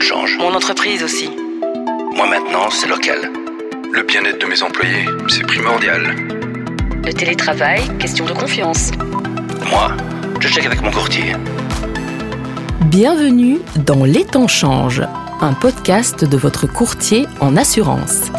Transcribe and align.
de 0.00 0.04
change. 0.04 0.36
Mon 0.38 0.54
entreprise 0.54 1.02
aussi. 1.02 1.28
Moi 2.16 2.26
maintenant, 2.26 2.70
c'est 2.70 2.88
local. 2.88 3.30
Le 3.92 4.02
bien-être 4.02 4.40
de 4.40 4.46
mes 4.46 4.62
employés, 4.62 5.04
c'est 5.28 5.46
primordial. 5.46 6.16
Le 7.04 7.12
télétravail, 7.12 7.82
question 7.98 8.24
de 8.24 8.32
confiance. 8.32 8.90
Moi, 9.68 9.96
je 10.40 10.48
check 10.48 10.64
avec 10.64 10.82
mon 10.82 10.90
courtier. 10.90 11.34
Bienvenue 12.86 13.58
dans 13.76 14.04
Les 14.04 14.24
temps 14.24 14.48
changent, 14.48 15.06
un 15.40 15.52
podcast 15.52 16.24
de 16.24 16.36
votre 16.36 16.66
courtier 16.66 17.26
en 17.40 17.56
assurance. 17.56 18.30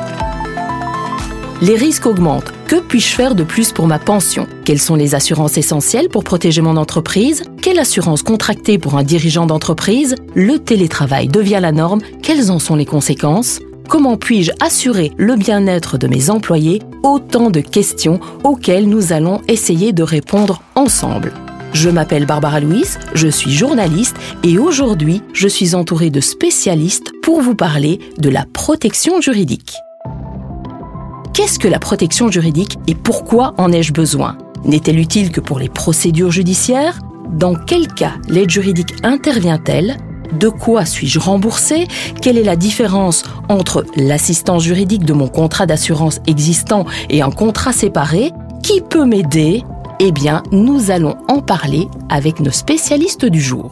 Les 1.62 1.76
risques 1.76 2.08
augmentent. 2.08 2.54
Que 2.72 2.80
puis-je 2.80 3.14
faire 3.14 3.36
de 3.36 3.44
plus 3.44 3.74
pour 3.74 3.86
ma 3.86 4.00
pension? 4.00 4.48
Quelles 4.64 4.80
sont 4.80 4.96
les 4.96 5.14
assurances 5.14 5.58
essentielles 5.58 6.08
pour 6.08 6.24
protéger 6.24 6.62
mon 6.62 6.78
entreprise? 6.78 7.44
Quelle 7.62 7.80
assurance 7.80 8.24
contracter 8.24 8.78
pour 8.78 8.96
un 8.96 9.04
dirigeant 9.04 9.46
d'entreprise? 9.46 10.16
Le 10.36 10.58
télétravail 10.58 11.28
devient 11.28 11.60
la 11.62 11.74
norme. 11.74 12.00
Quelles 12.24 12.50
en 12.50 12.60
sont 12.60 12.78
les 12.78 12.86
conséquences? 12.86 13.60
Comment 13.90 14.16
puis-je 14.16 14.54
assurer 14.62 15.12
le 15.18 15.36
bien-être 15.36 15.98
de 15.98 16.08
mes 16.08 16.30
employés? 16.30 16.82
Autant 17.04 17.50
de 17.50 17.60
questions 17.60 18.22
auxquelles 18.46 18.88
nous 18.88 19.12
allons 19.12 19.42
essayer 19.50 19.92
de 19.92 20.04
répondre 20.04 20.64
ensemble. 20.76 21.34
Je 21.74 21.90
m'appelle 21.90 22.26
Barbara 22.26 22.62
Louis, 22.62 22.86
je 23.14 23.28
suis 23.28 23.52
journaliste 23.52 24.16
et 24.44 24.58
aujourd'hui 24.58 25.22
je 25.34 25.50
suis 25.50 25.76
entourée 25.76 26.10
de 26.10 26.22
spécialistes 26.22 27.12
pour 27.22 27.42
vous 27.42 27.56
parler 27.56 28.00
de 28.18 28.30
la 28.30 28.46
protection 28.54 29.20
juridique. 29.20 29.74
Qu'est-ce 31.42 31.58
que 31.58 31.68
la 31.68 31.80
protection 31.80 32.30
juridique 32.30 32.78
et 32.86 32.94
pourquoi 32.94 33.56
en 33.58 33.72
ai-je 33.72 33.94
besoin? 33.94 34.38
N'est-elle 34.64 35.00
utile 35.00 35.32
que 35.32 35.42
pour 35.42 35.58
les 35.58 35.70
procédures 35.70 36.30
judiciaires? 36.30 37.00
Dans 37.32 37.56
quel 37.56 37.88
cas 37.88 38.14
l'aide 38.28 38.52
juridique 38.52 38.94
intervient-elle? 39.02 39.98
De 40.34 40.50
quoi 40.50 40.86
suis-je 40.86 41.18
remboursé? 41.18 41.88
Quelle 42.22 42.38
est 42.38 42.44
la 42.44 42.56
différence 42.56 43.24
entre 43.50 43.84
l'assistance 43.96 44.62
juridique 44.62 45.04
de 45.04 45.14
mon 45.14 45.28
contrat 45.28 45.66
d'assurance 45.66 46.20
existant 46.28 46.86
et 47.10 47.24
un 47.24 47.32
contrat 47.32 47.74
séparé? 47.74 48.32
Qui 48.62 48.80
peut 48.80 49.06
m'aider? 49.06 49.64
Eh 50.00 50.12
bien, 50.12 50.44
nous 50.52 50.92
allons 50.92 51.18
en 51.28 51.42
parler 51.42 51.88
avec 52.10 52.40
nos 52.40 52.52
spécialistes 52.52 53.26
du 53.26 53.42
jour. 53.42 53.72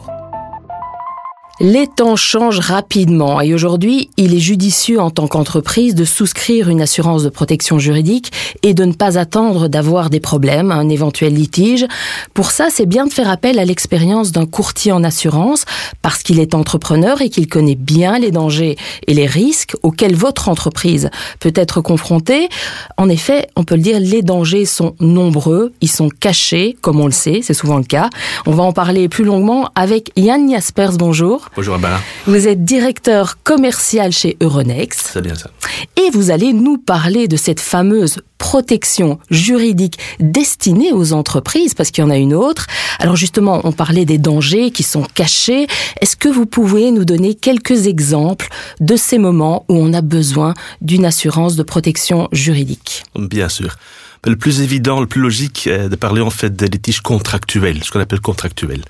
Les 1.62 1.86
temps 1.86 2.16
changent 2.16 2.58
rapidement 2.58 3.42
et 3.42 3.52
aujourd'hui, 3.52 4.08
il 4.16 4.34
est 4.34 4.40
judicieux 4.40 4.98
en 4.98 5.10
tant 5.10 5.26
qu'entreprise 5.26 5.94
de 5.94 6.06
souscrire 6.06 6.70
une 6.70 6.80
assurance 6.80 7.22
de 7.22 7.28
protection 7.28 7.78
juridique 7.78 8.32
et 8.62 8.72
de 8.72 8.86
ne 8.86 8.94
pas 8.94 9.18
attendre 9.18 9.68
d'avoir 9.68 10.08
des 10.08 10.20
problèmes, 10.20 10.72
un 10.72 10.88
éventuel 10.88 11.34
litige. 11.34 11.86
Pour 12.32 12.50
ça, 12.50 12.68
c'est 12.70 12.86
bien 12.86 13.06
de 13.06 13.12
faire 13.12 13.28
appel 13.28 13.58
à 13.58 13.66
l'expérience 13.66 14.32
d'un 14.32 14.46
courtier 14.46 14.90
en 14.90 15.04
assurance 15.04 15.66
parce 16.00 16.22
qu'il 16.22 16.40
est 16.40 16.54
entrepreneur 16.54 17.20
et 17.20 17.28
qu'il 17.28 17.46
connaît 17.46 17.74
bien 17.74 18.18
les 18.18 18.30
dangers 18.30 18.78
et 19.06 19.12
les 19.12 19.26
risques 19.26 19.76
auxquels 19.82 20.16
votre 20.16 20.48
entreprise 20.48 21.10
peut 21.40 21.52
être 21.54 21.82
confrontée. 21.82 22.48
En 22.96 23.10
effet, 23.10 23.48
on 23.54 23.64
peut 23.64 23.76
le 23.76 23.82
dire, 23.82 24.00
les 24.00 24.22
dangers 24.22 24.64
sont 24.64 24.94
nombreux, 24.98 25.74
ils 25.82 25.90
sont 25.90 26.08
cachés, 26.08 26.78
comme 26.80 27.00
on 27.00 27.06
le 27.06 27.12
sait, 27.12 27.40
c'est 27.42 27.52
souvent 27.52 27.76
le 27.76 27.84
cas. 27.84 28.08
On 28.46 28.52
va 28.52 28.62
en 28.62 28.72
parler 28.72 29.10
plus 29.10 29.24
longuement 29.24 29.68
avec 29.74 30.10
Yann 30.16 30.50
Jaspers, 30.50 30.96
bonjour. 30.96 31.49
Bonjour 31.56 31.74
Abba. 31.74 32.00
Vous 32.26 32.46
êtes 32.46 32.64
directeur 32.64 33.42
commercial 33.42 34.12
chez 34.12 34.36
Euronext. 34.40 35.10
C'est 35.12 35.20
bien 35.20 35.34
ça. 35.34 35.50
Et 35.96 36.08
vous 36.10 36.30
allez 36.30 36.52
nous 36.52 36.78
parler 36.78 37.26
de 37.26 37.36
cette 37.36 37.58
fameuse 37.58 38.20
protection 38.38 39.18
juridique 39.30 39.98
destinée 40.20 40.92
aux 40.92 41.12
entreprises, 41.12 41.74
parce 41.74 41.90
qu'il 41.90 42.04
y 42.04 42.06
en 42.06 42.10
a 42.10 42.16
une 42.16 42.34
autre. 42.34 42.66
Alors 43.00 43.16
justement, 43.16 43.60
on 43.64 43.72
parlait 43.72 44.04
des 44.04 44.18
dangers 44.18 44.70
qui 44.70 44.84
sont 44.84 45.02
cachés. 45.02 45.66
Est-ce 46.00 46.14
que 46.14 46.28
vous 46.28 46.46
pouvez 46.46 46.92
nous 46.92 47.04
donner 47.04 47.34
quelques 47.34 47.88
exemples 47.88 48.48
de 48.78 48.94
ces 48.94 49.18
moments 49.18 49.64
où 49.68 49.74
on 49.74 49.92
a 49.92 50.02
besoin 50.02 50.54
d'une 50.80 51.04
assurance 51.04 51.56
de 51.56 51.64
protection 51.64 52.28
juridique? 52.30 53.02
Bien 53.16 53.48
sûr. 53.48 53.76
Le 54.24 54.36
plus 54.36 54.60
évident, 54.60 55.00
le 55.00 55.06
plus 55.06 55.20
logique 55.20 55.66
est 55.66 55.88
de 55.88 55.96
parler 55.96 56.20
en 56.20 56.30
fait 56.30 56.54
des 56.54 56.68
litiges 56.68 57.00
contractuels, 57.00 57.82
ce 57.82 57.90
qu'on 57.90 58.00
appelle 58.00 58.20
contractuels. 58.20 58.82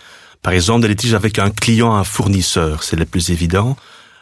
Par 0.43 0.55
exemple, 0.55 0.83
des 0.83 0.89
litiges 0.89 1.15
avec 1.15 1.39
un 1.39 1.51
client, 1.51 1.95
un 1.95 2.05
fournisseur, 2.05 2.83
c'est 2.83 2.97
le 2.97 3.05
plus 3.05 3.31
évident. 3.31 3.77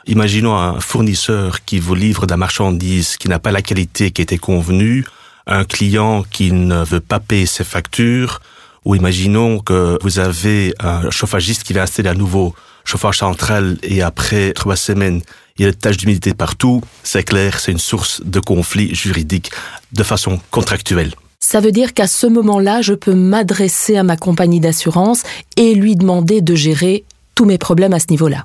Imaginons 0.06 0.56
un 0.56 0.80
fournisseur 0.80 1.64
qui 1.64 1.78
vous 1.78 1.94
livre 1.94 2.26
de 2.26 2.30
la 2.32 2.36
marchandise 2.36 3.16
qui 3.16 3.28
n'a 3.28 3.38
pas 3.38 3.52
la 3.52 3.62
qualité 3.62 4.10
qui 4.10 4.22
était 4.22 4.38
convenue, 4.38 5.04
un 5.46 5.64
client 5.64 6.24
qui 6.28 6.50
ne 6.50 6.82
veut 6.82 7.00
pas 7.00 7.20
payer 7.20 7.46
ses 7.46 7.62
factures, 7.62 8.40
ou 8.84 8.96
imaginons 8.96 9.60
que 9.60 9.98
vous 10.02 10.18
avez 10.18 10.74
un 10.80 11.10
chauffagiste 11.10 11.62
qui 11.62 11.72
va 11.72 11.82
installer 11.82 12.08
un 12.08 12.14
nouveau 12.14 12.54
chauffage 12.84 13.18
central 13.18 13.78
et 13.82 14.02
après 14.02 14.52
trois 14.54 14.76
semaines, 14.76 15.22
il 15.56 15.64
y 15.64 15.68
a 15.68 15.70
des 15.70 15.76
taches 15.76 15.98
d'humidité 15.98 16.34
partout. 16.34 16.82
C'est 17.02 17.22
clair, 17.22 17.60
c'est 17.60 17.70
une 17.70 17.78
source 17.78 18.22
de 18.24 18.40
conflit 18.40 18.94
juridique 18.94 19.50
de 19.92 20.02
façon 20.02 20.40
contractuelle. 20.50 21.12
Ça 21.50 21.60
veut 21.60 21.72
dire 21.72 21.94
qu'à 21.94 22.06
ce 22.06 22.26
moment-là, 22.26 22.82
je 22.82 22.92
peux 22.92 23.14
m'adresser 23.14 23.96
à 23.96 24.02
ma 24.02 24.18
compagnie 24.18 24.60
d'assurance 24.60 25.22
et 25.56 25.74
lui 25.74 25.96
demander 25.96 26.42
de 26.42 26.54
gérer 26.54 27.04
tous 27.34 27.46
mes 27.46 27.56
problèmes 27.56 27.94
à 27.94 28.00
ce 28.00 28.08
niveau-là. 28.10 28.44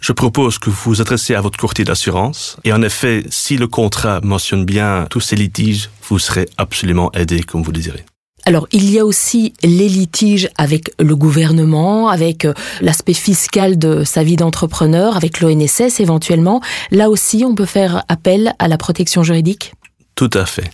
Je 0.00 0.12
propose 0.12 0.60
que 0.60 0.70
vous 0.70 0.76
vous 0.84 1.00
adressiez 1.00 1.34
à 1.34 1.40
votre 1.40 1.58
courtier 1.58 1.84
d'assurance. 1.84 2.56
Et 2.62 2.72
en 2.72 2.82
effet, 2.82 3.24
si 3.30 3.56
le 3.56 3.66
contrat 3.66 4.20
mentionne 4.22 4.64
bien 4.64 5.08
tous 5.10 5.18
ces 5.18 5.34
litiges, 5.34 5.90
vous 6.08 6.20
serez 6.20 6.48
absolument 6.56 7.10
aidé 7.14 7.42
comme 7.42 7.64
vous 7.64 7.72
le 7.72 7.78
désirez. 7.78 8.04
Alors, 8.44 8.68
il 8.70 8.88
y 8.90 9.00
a 9.00 9.04
aussi 9.04 9.52
les 9.64 9.88
litiges 9.88 10.48
avec 10.56 10.92
le 11.00 11.16
gouvernement, 11.16 12.10
avec 12.10 12.44
euh, 12.44 12.54
l'aspect 12.80 13.14
fiscal 13.14 13.76
de 13.76 14.04
sa 14.04 14.22
vie 14.22 14.36
d'entrepreneur, 14.36 15.16
avec 15.16 15.40
l'ONSS 15.40 15.98
éventuellement. 15.98 16.60
Là 16.92 17.10
aussi, 17.10 17.44
on 17.44 17.56
peut 17.56 17.66
faire 17.66 18.04
appel 18.06 18.54
à 18.60 18.68
la 18.68 18.78
protection 18.78 19.24
juridique? 19.24 19.72
Tout 20.14 20.30
à 20.32 20.46
fait 20.46 20.70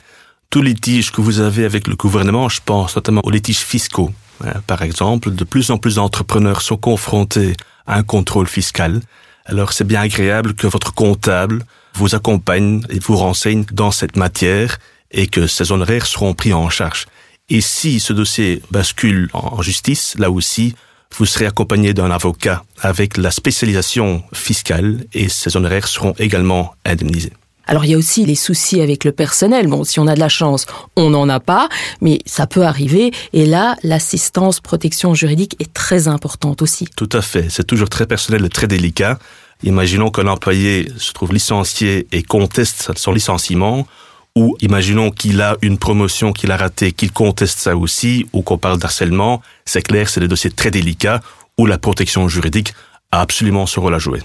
tous 0.52 0.60
les 0.60 0.74
litiges 0.74 1.10
que 1.10 1.22
vous 1.22 1.40
avez 1.40 1.64
avec 1.64 1.88
le 1.88 1.96
gouvernement, 1.96 2.50
je 2.50 2.60
pense 2.62 2.94
notamment 2.94 3.22
aux 3.24 3.30
litiges 3.30 3.60
fiscaux. 3.60 4.12
Hein, 4.44 4.60
par 4.66 4.82
exemple, 4.82 5.30
de 5.30 5.44
plus 5.44 5.70
en 5.70 5.78
plus 5.78 5.94
d'entrepreneurs 5.94 6.60
sont 6.60 6.76
confrontés 6.76 7.54
à 7.86 7.96
un 7.96 8.02
contrôle 8.02 8.46
fiscal. 8.46 9.00
Alors 9.46 9.72
c'est 9.72 9.86
bien 9.86 10.02
agréable 10.02 10.52
que 10.52 10.66
votre 10.66 10.92
comptable 10.92 11.64
vous 11.94 12.14
accompagne 12.14 12.82
et 12.90 12.98
vous 12.98 13.16
renseigne 13.16 13.64
dans 13.72 13.92
cette 13.92 14.16
matière 14.16 14.76
et 15.10 15.26
que 15.26 15.46
ces 15.46 15.72
honoraires 15.72 16.04
seront 16.04 16.34
pris 16.34 16.52
en 16.52 16.68
charge. 16.68 17.06
Et 17.48 17.62
si 17.62 17.98
ce 17.98 18.12
dossier 18.12 18.60
bascule 18.70 19.30
en 19.32 19.62
justice, 19.62 20.16
là 20.18 20.30
aussi, 20.30 20.74
vous 21.16 21.24
serez 21.24 21.46
accompagné 21.46 21.94
d'un 21.94 22.10
avocat 22.10 22.62
avec 22.78 23.16
la 23.16 23.30
spécialisation 23.30 24.22
fiscale 24.34 25.06
et 25.14 25.30
ces 25.30 25.56
honoraires 25.56 25.88
seront 25.88 26.14
également 26.18 26.74
indemnisés. 26.84 27.32
Alors 27.66 27.84
il 27.84 27.90
y 27.90 27.94
a 27.94 27.98
aussi 27.98 28.24
les 28.24 28.34
soucis 28.34 28.80
avec 28.80 29.04
le 29.04 29.12
personnel. 29.12 29.66
Bon, 29.66 29.84
si 29.84 30.00
on 30.00 30.06
a 30.06 30.14
de 30.14 30.20
la 30.20 30.28
chance, 30.28 30.66
on 30.96 31.10
n'en 31.10 31.28
a 31.28 31.40
pas, 31.40 31.68
mais 32.00 32.18
ça 32.26 32.46
peut 32.46 32.64
arriver. 32.64 33.12
Et 33.32 33.46
là, 33.46 33.76
l'assistance 33.82 34.60
protection 34.60 35.14
juridique 35.14 35.56
est 35.60 35.72
très 35.72 36.08
importante 36.08 36.62
aussi. 36.62 36.86
Tout 36.96 37.08
à 37.12 37.22
fait. 37.22 37.46
C'est 37.50 37.66
toujours 37.66 37.88
très 37.88 38.06
personnel 38.06 38.44
et 38.44 38.48
très 38.48 38.66
délicat. 38.66 39.18
Imaginons 39.62 40.10
qu'un 40.10 40.26
employé 40.26 40.90
se 40.98 41.12
trouve 41.12 41.32
licencié 41.32 42.08
et 42.10 42.22
conteste 42.22 42.90
son 42.96 43.12
licenciement, 43.12 43.86
ou 44.34 44.56
imaginons 44.60 45.10
qu'il 45.10 45.40
a 45.40 45.56
une 45.62 45.78
promotion 45.78 46.32
qu'il 46.32 46.50
a 46.50 46.56
ratée, 46.56 46.92
qu'il 46.92 47.12
conteste 47.12 47.58
ça 47.58 47.76
aussi, 47.76 48.26
ou 48.32 48.42
qu'on 48.42 48.58
parle 48.58 48.78
d'harcèlement. 48.78 49.40
C'est 49.64 49.82
clair, 49.82 50.08
c'est 50.08 50.20
des 50.20 50.28
dossiers 50.28 50.50
très 50.50 50.70
délicats 50.70 51.20
où 51.58 51.66
la 51.66 51.78
protection 51.78 52.28
juridique 52.28 52.74
a 53.12 53.20
absolument 53.20 53.66
son 53.66 53.82
rôle 53.82 53.94
à 53.94 53.98
jouer. 53.98 54.22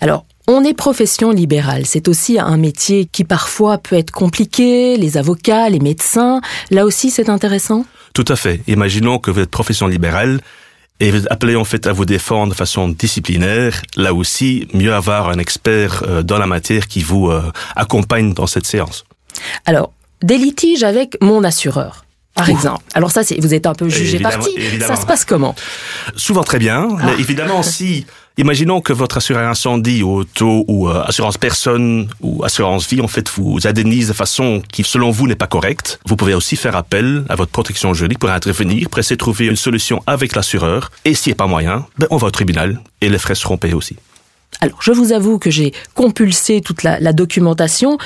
Alors, 0.00 0.26
on 0.48 0.64
est 0.64 0.72
profession 0.72 1.30
libérale. 1.30 1.84
C'est 1.84 2.08
aussi 2.08 2.38
un 2.40 2.56
métier 2.56 3.04
qui 3.04 3.22
parfois 3.22 3.76
peut 3.76 3.96
être 3.96 4.10
compliqué. 4.10 4.96
Les 4.96 5.18
avocats, 5.18 5.68
les 5.68 5.78
médecins. 5.78 6.40
Là 6.70 6.86
aussi, 6.86 7.10
c'est 7.10 7.28
intéressant? 7.28 7.84
Tout 8.14 8.24
à 8.26 8.34
fait. 8.34 8.62
Imaginons 8.66 9.18
que 9.18 9.30
vous 9.30 9.40
êtes 9.40 9.50
profession 9.50 9.86
libérale 9.86 10.40
et 11.00 11.10
vous 11.10 11.18
êtes 11.18 11.30
appelé 11.30 11.54
en 11.54 11.64
fait 11.64 11.86
à 11.86 11.92
vous 11.92 12.06
défendre 12.06 12.52
de 12.52 12.56
façon 12.56 12.88
disciplinaire. 12.88 13.82
Là 13.96 14.14
aussi, 14.14 14.66
mieux 14.72 14.94
avoir 14.94 15.28
un 15.28 15.38
expert 15.38 16.02
euh, 16.08 16.22
dans 16.22 16.38
la 16.38 16.46
matière 16.46 16.88
qui 16.88 17.02
vous 17.02 17.28
euh, 17.28 17.52
accompagne 17.76 18.32
dans 18.32 18.46
cette 18.46 18.66
séance. 18.66 19.04
Alors, 19.66 19.92
des 20.22 20.38
litiges 20.38 20.82
avec 20.82 21.18
mon 21.20 21.44
assureur 21.44 22.06
par 22.38 22.48
exemple. 22.50 22.84
Alors 22.94 23.10
ça, 23.10 23.24
c'est 23.24 23.40
vous 23.40 23.52
êtes 23.52 23.66
un 23.66 23.74
peu 23.74 23.88
jugé 23.88 24.20
parti. 24.20 24.50
Ça 24.80 24.94
se 24.94 25.04
passe 25.04 25.24
comment? 25.24 25.56
Souvent 26.14 26.44
très 26.44 26.58
bien. 26.58 26.88
Ah. 27.00 27.06
Mais 27.06 27.20
évidemment, 27.20 27.64
si 27.64 28.06
Imaginons 28.38 28.80
que 28.80 28.92
votre 28.92 29.16
assureur 29.16 29.50
incendie 29.50 30.04
ou 30.04 30.20
auto 30.20 30.64
ou 30.68 30.88
euh, 30.88 31.02
assurance 31.02 31.36
personne 31.36 32.08
ou 32.20 32.44
assurance 32.44 32.86
vie 32.86 33.00
en 33.00 33.08
fait 33.08 33.28
vous 33.30 33.58
indemnise 33.66 34.06
de 34.06 34.12
façon 34.12 34.62
qui 34.72 34.84
selon 34.84 35.10
vous 35.10 35.26
n'est 35.26 35.34
pas 35.34 35.48
correcte. 35.48 35.98
Vous 36.06 36.14
pouvez 36.14 36.34
aussi 36.34 36.54
faire 36.54 36.76
appel 36.76 37.24
à 37.28 37.34
votre 37.34 37.50
protection 37.50 37.94
juridique 37.94 38.20
pour 38.20 38.30
intervenir, 38.30 38.90
presser 38.90 39.16
trouver 39.16 39.46
une 39.46 39.56
solution 39.56 40.04
avec 40.06 40.36
l'assureur. 40.36 40.92
Et 41.04 41.14
s'il 41.14 41.32
n'y 41.32 41.34
a 41.34 41.36
pas 41.38 41.48
moyen, 41.48 41.84
ben, 41.98 42.06
on 42.10 42.16
va 42.16 42.28
au 42.28 42.30
tribunal 42.30 42.80
et 43.00 43.08
les 43.08 43.18
frais 43.18 43.34
seront 43.34 43.56
payés 43.56 43.74
aussi. 43.74 43.96
Alors, 44.60 44.80
je 44.82 44.92
vous 44.92 45.12
avoue 45.12 45.40
que 45.40 45.50
j'ai 45.50 45.74
compulsé 45.94 46.60
toute 46.60 46.84
la 46.84 47.12
documentation 47.12 47.98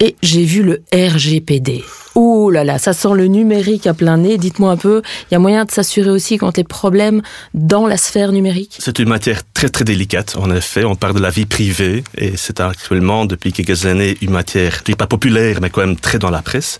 et 0.00 0.16
j'ai 0.22 0.44
vu 0.44 0.62
le 0.62 0.82
RGPD. 0.92 1.84
Oh 2.14 2.50
là 2.50 2.64
là, 2.64 2.78
ça 2.78 2.92
sent 2.92 3.14
le 3.14 3.26
numérique 3.26 3.86
à 3.86 3.94
plein 3.94 4.16
nez. 4.16 4.38
Dites-moi 4.38 4.70
un 4.70 4.76
peu, 4.76 5.02
il 5.30 5.34
y 5.34 5.36
a 5.36 5.38
moyen 5.38 5.64
de 5.64 5.70
s'assurer 5.70 6.10
aussi 6.10 6.38
contre 6.38 6.60
les 6.60 6.64
problèmes 6.64 7.22
dans 7.54 7.86
la 7.86 7.96
sphère 7.96 8.32
numérique? 8.32 8.76
C'est 8.78 8.98
une 8.98 9.08
matière 9.08 9.42
très 9.52 9.68
très 9.68 9.84
délicate, 9.84 10.36
en 10.36 10.50
effet. 10.50 10.84
On 10.84 10.96
parle 10.96 11.14
de 11.14 11.20
la 11.20 11.30
vie 11.30 11.46
privée 11.46 12.04
et 12.16 12.36
c'est 12.36 12.60
actuellement, 12.60 13.26
depuis 13.26 13.52
quelques 13.52 13.86
années, 13.86 14.16
une 14.22 14.30
matière, 14.30 14.76
je 14.78 14.84
dis 14.84 14.96
pas 14.96 15.06
populaire, 15.06 15.60
mais 15.60 15.70
quand 15.70 15.82
même 15.82 15.96
très 15.96 16.18
dans 16.18 16.30
la 16.30 16.42
presse. 16.42 16.78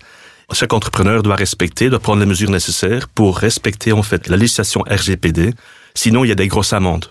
Chaque 0.53 0.73
entrepreneur 0.73 1.23
doit 1.23 1.35
respecter, 1.35 1.89
doit 1.89 1.99
prendre 1.99 2.21
les 2.21 2.25
mesures 2.25 2.49
nécessaires 2.49 3.09
pour 3.09 3.37
respecter 3.37 3.91
en 3.91 4.01
fait 4.01 4.29
la 4.29 4.37
législation 4.37 4.81
RGPD. 4.89 5.53
Sinon, 5.93 6.23
il 6.23 6.29
y 6.29 6.31
a 6.31 6.35
des 6.35 6.47
grosses 6.47 6.73
amendes. 6.73 7.05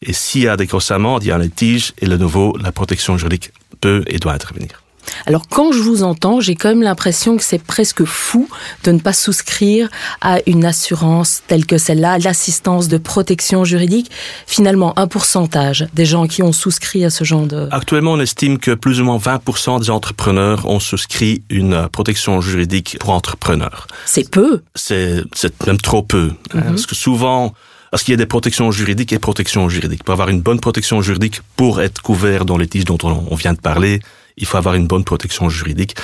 Et 0.00 0.12
s'il 0.12 0.42
y 0.42 0.48
a 0.48 0.56
des 0.56 0.66
grosses 0.66 0.90
amendes, 0.90 1.22
il 1.22 1.28
y 1.28 1.30
a 1.30 1.36
un 1.36 1.38
litige 1.38 1.92
et 1.98 2.06
le 2.06 2.16
nouveau, 2.16 2.56
la 2.60 2.72
protection 2.72 3.16
juridique 3.18 3.52
peut 3.80 4.02
et 4.06 4.18
doit 4.18 4.32
intervenir. 4.32 4.81
Alors 5.26 5.48
quand 5.48 5.72
je 5.72 5.78
vous 5.78 6.02
entends, 6.02 6.40
j'ai 6.40 6.54
quand 6.54 6.68
même 6.68 6.82
l'impression 6.82 7.36
que 7.36 7.42
c'est 7.42 7.62
presque 7.62 8.04
fou 8.04 8.48
de 8.84 8.92
ne 8.92 8.98
pas 8.98 9.12
souscrire 9.12 9.88
à 10.20 10.38
une 10.46 10.64
assurance 10.64 11.42
telle 11.46 11.66
que 11.66 11.78
celle-là, 11.78 12.18
l'assistance 12.18 12.88
de 12.88 12.98
protection 12.98 13.64
juridique. 13.64 14.10
Finalement, 14.46 14.98
un 14.98 15.06
pourcentage 15.06 15.86
des 15.94 16.04
gens 16.04 16.26
qui 16.26 16.42
ont 16.42 16.52
souscrit 16.52 17.04
à 17.04 17.10
ce 17.10 17.24
genre 17.24 17.46
de... 17.46 17.68
Actuellement, 17.70 18.12
on 18.12 18.20
estime 18.20 18.58
que 18.58 18.72
plus 18.72 19.00
ou 19.00 19.04
moins 19.04 19.18
20% 19.18 19.80
des 19.80 19.90
entrepreneurs 19.90 20.66
ont 20.66 20.80
souscrit 20.80 21.42
une 21.50 21.88
protection 21.88 22.40
juridique 22.40 22.96
pour 23.00 23.10
entrepreneurs. 23.10 23.86
C'est 24.06 24.30
peu. 24.30 24.62
C'est 24.74 25.24
même 25.66 25.80
trop 25.80 26.02
peu. 26.02 26.32
Hein, 26.54 26.58
mhm. 26.58 26.64
parce 26.64 26.86
que 26.86 26.94
souvent... 26.94 27.54
Parce 27.90 28.04
qu'il 28.04 28.12
y 28.12 28.14
a 28.14 28.16
des 28.16 28.24
protections 28.24 28.70
juridiques 28.70 29.12
et 29.12 29.18
protections 29.18 29.68
juridiques. 29.68 30.02
Pour 30.02 30.14
avoir 30.14 30.30
une 30.30 30.40
bonne 30.40 30.60
protection 30.60 31.02
juridique, 31.02 31.42
pour 31.56 31.82
être 31.82 32.00
couvert 32.00 32.46
dans 32.46 32.56
les 32.56 32.66
tiges 32.66 32.86
dont 32.86 32.96
on 33.02 33.34
vient 33.34 33.52
de 33.52 33.60
parler, 33.60 34.00
il 34.36 34.46
faut 34.46 34.56
avoir 34.56 34.74
une 34.74 34.86
bonne 34.86 35.04
protection 35.04 35.48
juridique. 35.48 35.96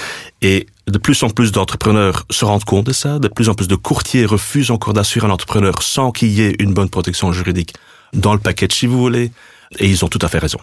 Et 0.42 0.66
de 0.86 0.98
plus 0.98 1.22
en 1.22 1.30
plus 1.30 1.52
d'entrepreneurs 1.52 2.24
se 2.30 2.44
rendent 2.44 2.64
compte 2.64 2.86
de 2.86 2.92
ça, 2.92 3.18
de 3.18 3.28
plus 3.28 3.48
en 3.48 3.54
plus 3.54 3.68
de 3.68 3.76
courtiers 3.76 4.24
refusent 4.24 4.70
encore 4.70 4.94
d'assurer 4.94 5.26
un 5.26 5.30
entrepreneur 5.30 5.82
sans 5.82 6.12
qu'il 6.12 6.28
y 6.28 6.42
ait 6.42 6.56
une 6.58 6.72
bonne 6.72 6.88
protection 6.88 7.32
juridique 7.32 7.74
dans 8.12 8.32
le 8.32 8.40
paquet, 8.40 8.68
si 8.70 8.86
vous 8.86 8.98
voulez, 8.98 9.32
et 9.78 9.86
ils 9.86 10.04
ont 10.04 10.08
tout 10.08 10.20
à 10.22 10.28
fait 10.28 10.38
raison. 10.38 10.58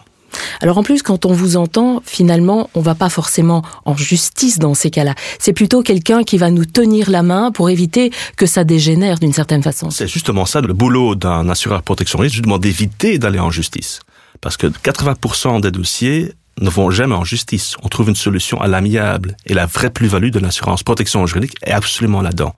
Alors 0.60 0.78
en 0.78 0.82
plus, 0.82 1.02
quand 1.02 1.24
on 1.24 1.32
vous 1.32 1.56
entend, 1.56 2.02
finalement, 2.04 2.68
on 2.74 2.80
va 2.80 2.94
pas 2.94 3.08
forcément 3.08 3.62
en 3.84 3.96
justice 3.96 4.58
dans 4.58 4.74
ces 4.74 4.90
cas-là. 4.90 5.14
C'est 5.38 5.52
plutôt 5.52 5.82
quelqu'un 5.82 6.24
qui 6.24 6.38
va 6.38 6.50
nous 6.50 6.64
tenir 6.64 7.10
la 7.10 7.22
main 7.22 7.50
pour 7.52 7.70
éviter 7.70 8.10
que 8.36 8.46
ça 8.46 8.64
dégénère 8.64 9.18
d'une 9.18 9.32
certaine 9.32 9.62
façon. 9.62 9.90
C'est 9.90 10.08
justement 10.08 10.46
ça, 10.46 10.60
le 10.60 10.72
boulot 10.72 11.14
d'un 11.14 11.48
assureur 11.48 11.82
protection 11.82 12.18
risque, 12.18 12.34
justement 12.34 12.58
d'éviter 12.58 13.18
d'aller 13.18 13.38
en 13.38 13.50
justice. 13.50 14.00
Parce 14.40 14.56
que 14.56 14.66
80% 14.66 15.60
des 15.60 15.70
dossiers 15.70 16.32
ne 16.60 16.70
vont 16.70 16.90
jamais 16.90 17.14
en 17.14 17.24
justice. 17.24 17.74
On 17.82 17.88
trouve 17.88 18.08
une 18.08 18.16
solution 18.16 18.60
à 18.60 18.68
l'amiable. 18.68 19.36
Et 19.46 19.54
la 19.54 19.66
vraie 19.66 19.90
plus-value 19.90 20.30
de 20.30 20.38
l'assurance 20.38 20.82
protection 20.82 21.26
juridique 21.26 21.54
est 21.62 21.72
absolument 21.72 22.22
là-dedans. 22.22 22.54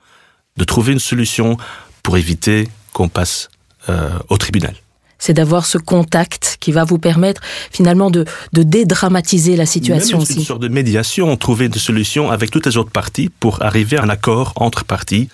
De 0.56 0.64
trouver 0.64 0.92
une 0.92 0.98
solution 0.98 1.56
pour 2.02 2.16
éviter 2.16 2.68
qu'on 2.92 3.08
passe 3.08 3.48
euh, 3.88 4.10
au 4.28 4.36
tribunal. 4.36 4.74
C'est 5.18 5.34
d'avoir 5.34 5.66
ce 5.66 5.78
contact 5.78 6.58
qui 6.60 6.70
va 6.70 6.84
vous 6.84 6.98
permettre 6.98 7.40
finalement 7.72 8.10
de, 8.10 8.24
de 8.52 8.62
dédramatiser 8.62 9.56
la 9.56 9.66
situation 9.66 10.18
Même 10.18 10.22
aussi. 10.22 10.38
Une 10.38 10.44
sorte 10.44 10.62
de 10.62 10.68
médiation, 10.68 11.36
trouver 11.36 11.66
une 11.66 11.74
solution 11.74 12.30
avec 12.30 12.52
toutes 12.52 12.66
les 12.66 12.76
autres 12.76 12.90
parties 12.90 13.28
pour 13.28 13.62
arriver 13.62 13.96
à 13.96 14.04
un 14.04 14.08
accord 14.08 14.52
entre 14.56 14.84
parties 14.84 15.28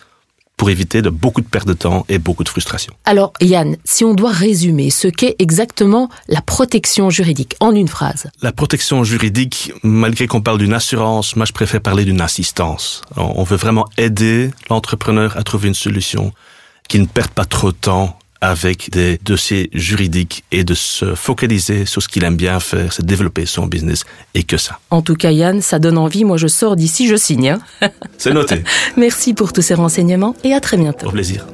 pour 0.56 0.70
éviter 0.70 1.02
de 1.02 1.10
beaucoup 1.10 1.40
de 1.40 1.46
perte 1.46 1.66
de 1.66 1.72
temps 1.72 2.04
et 2.08 2.18
beaucoup 2.18 2.44
de 2.44 2.48
frustration. 2.48 2.94
Alors 3.04 3.32
Yann, 3.40 3.76
si 3.84 4.04
on 4.04 4.14
doit 4.14 4.30
résumer 4.30 4.90
ce 4.90 5.08
qu'est 5.08 5.36
exactement 5.38 6.08
la 6.28 6.40
protection 6.40 7.10
juridique 7.10 7.56
en 7.60 7.74
une 7.74 7.88
phrase? 7.88 8.28
La 8.42 8.52
protection 8.52 9.04
juridique, 9.04 9.72
malgré 9.82 10.26
qu'on 10.26 10.40
parle 10.40 10.58
d'une 10.58 10.74
assurance, 10.74 11.36
moi 11.36 11.46
je 11.46 11.52
préfère 11.52 11.80
parler 11.80 12.04
d'une 12.04 12.20
assistance. 12.20 13.02
On 13.16 13.42
veut 13.42 13.56
vraiment 13.56 13.86
aider 13.98 14.50
l'entrepreneur 14.70 15.36
à 15.36 15.42
trouver 15.42 15.68
une 15.68 15.74
solution 15.74 16.32
qui 16.88 16.98
ne 16.98 17.06
perde 17.06 17.30
pas 17.30 17.44
trop 17.44 17.72
de 17.72 17.76
temps 17.76 18.18
avec 18.44 18.90
des 18.90 19.18
dossiers 19.24 19.70
juridiques 19.72 20.44
et 20.52 20.64
de 20.64 20.74
se 20.74 21.14
focaliser 21.14 21.86
sur 21.86 22.02
ce 22.02 22.08
qu'il 22.08 22.24
aime 22.24 22.36
bien 22.36 22.60
faire, 22.60 22.92
c'est 22.92 23.04
développer 23.04 23.46
son 23.46 23.66
business 23.66 24.04
et 24.34 24.42
que 24.42 24.58
ça. 24.58 24.78
En 24.90 25.00
tout 25.00 25.14
cas, 25.14 25.30
Yann, 25.30 25.62
ça 25.62 25.78
donne 25.78 25.96
envie. 25.96 26.24
Moi, 26.24 26.36
je 26.36 26.46
sors 26.46 26.76
d'ici, 26.76 27.08
je 27.08 27.16
signe. 27.16 27.50
Hein. 27.50 27.88
c'est 28.18 28.34
noté. 28.34 28.62
Merci 28.98 29.32
pour 29.32 29.52
tous 29.54 29.62
ces 29.62 29.74
renseignements 29.74 30.36
et 30.44 30.52
à 30.52 30.60
très 30.60 30.76
bientôt. 30.76 31.08
Au 31.08 31.12
plaisir. 31.12 31.46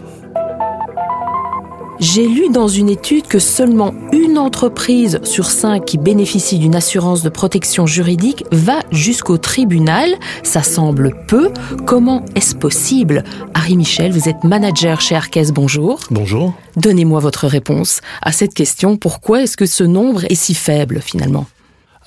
J'ai 2.01 2.27
lu 2.27 2.49
dans 2.49 2.67
une 2.67 2.89
étude 2.89 3.27
que 3.27 3.39
seulement 3.39 3.93
une 4.13 4.39
entreprise 4.39 5.21
sur 5.23 5.51
cinq 5.51 5.85
qui 5.85 5.99
bénéficie 5.99 6.59
d'une 6.59 6.75
assurance 6.75 7.23
de 7.23 7.29
protection 7.29 7.87
juridique 7.87 8.43
va 8.51 8.81
jusqu'au 8.91 9.37
tribunal. 9.37 10.15
Ça 10.43 10.63
semble 10.63 11.15
peu. 11.29 11.51
Comment 11.87 12.25
est-ce 12.35 12.55
possible? 12.55 13.23
Harry 13.53 13.77
Michel, 13.77 14.13
vous 14.13 14.31
êtes 14.31 14.45
manager 14.45 15.03
chez 15.03 15.15
Arques. 15.15 15.53
Bonjour. 15.53 16.01
Bonjour. 16.11 16.55
Donnez-moi 16.77 17.21
votre 17.21 17.47
réponse 17.47 18.01
à 18.23 18.33
cette 18.33 18.55
question. 18.55 18.97
Pourquoi 18.97 19.43
est-ce 19.43 19.59
que 19.59 19.67
ce 19.67 19.85
nombre 19.85 20.25
est 20.25 20.35
si 20.35 20.55
faible 20.55 21.03
finalement? 21.03 21.47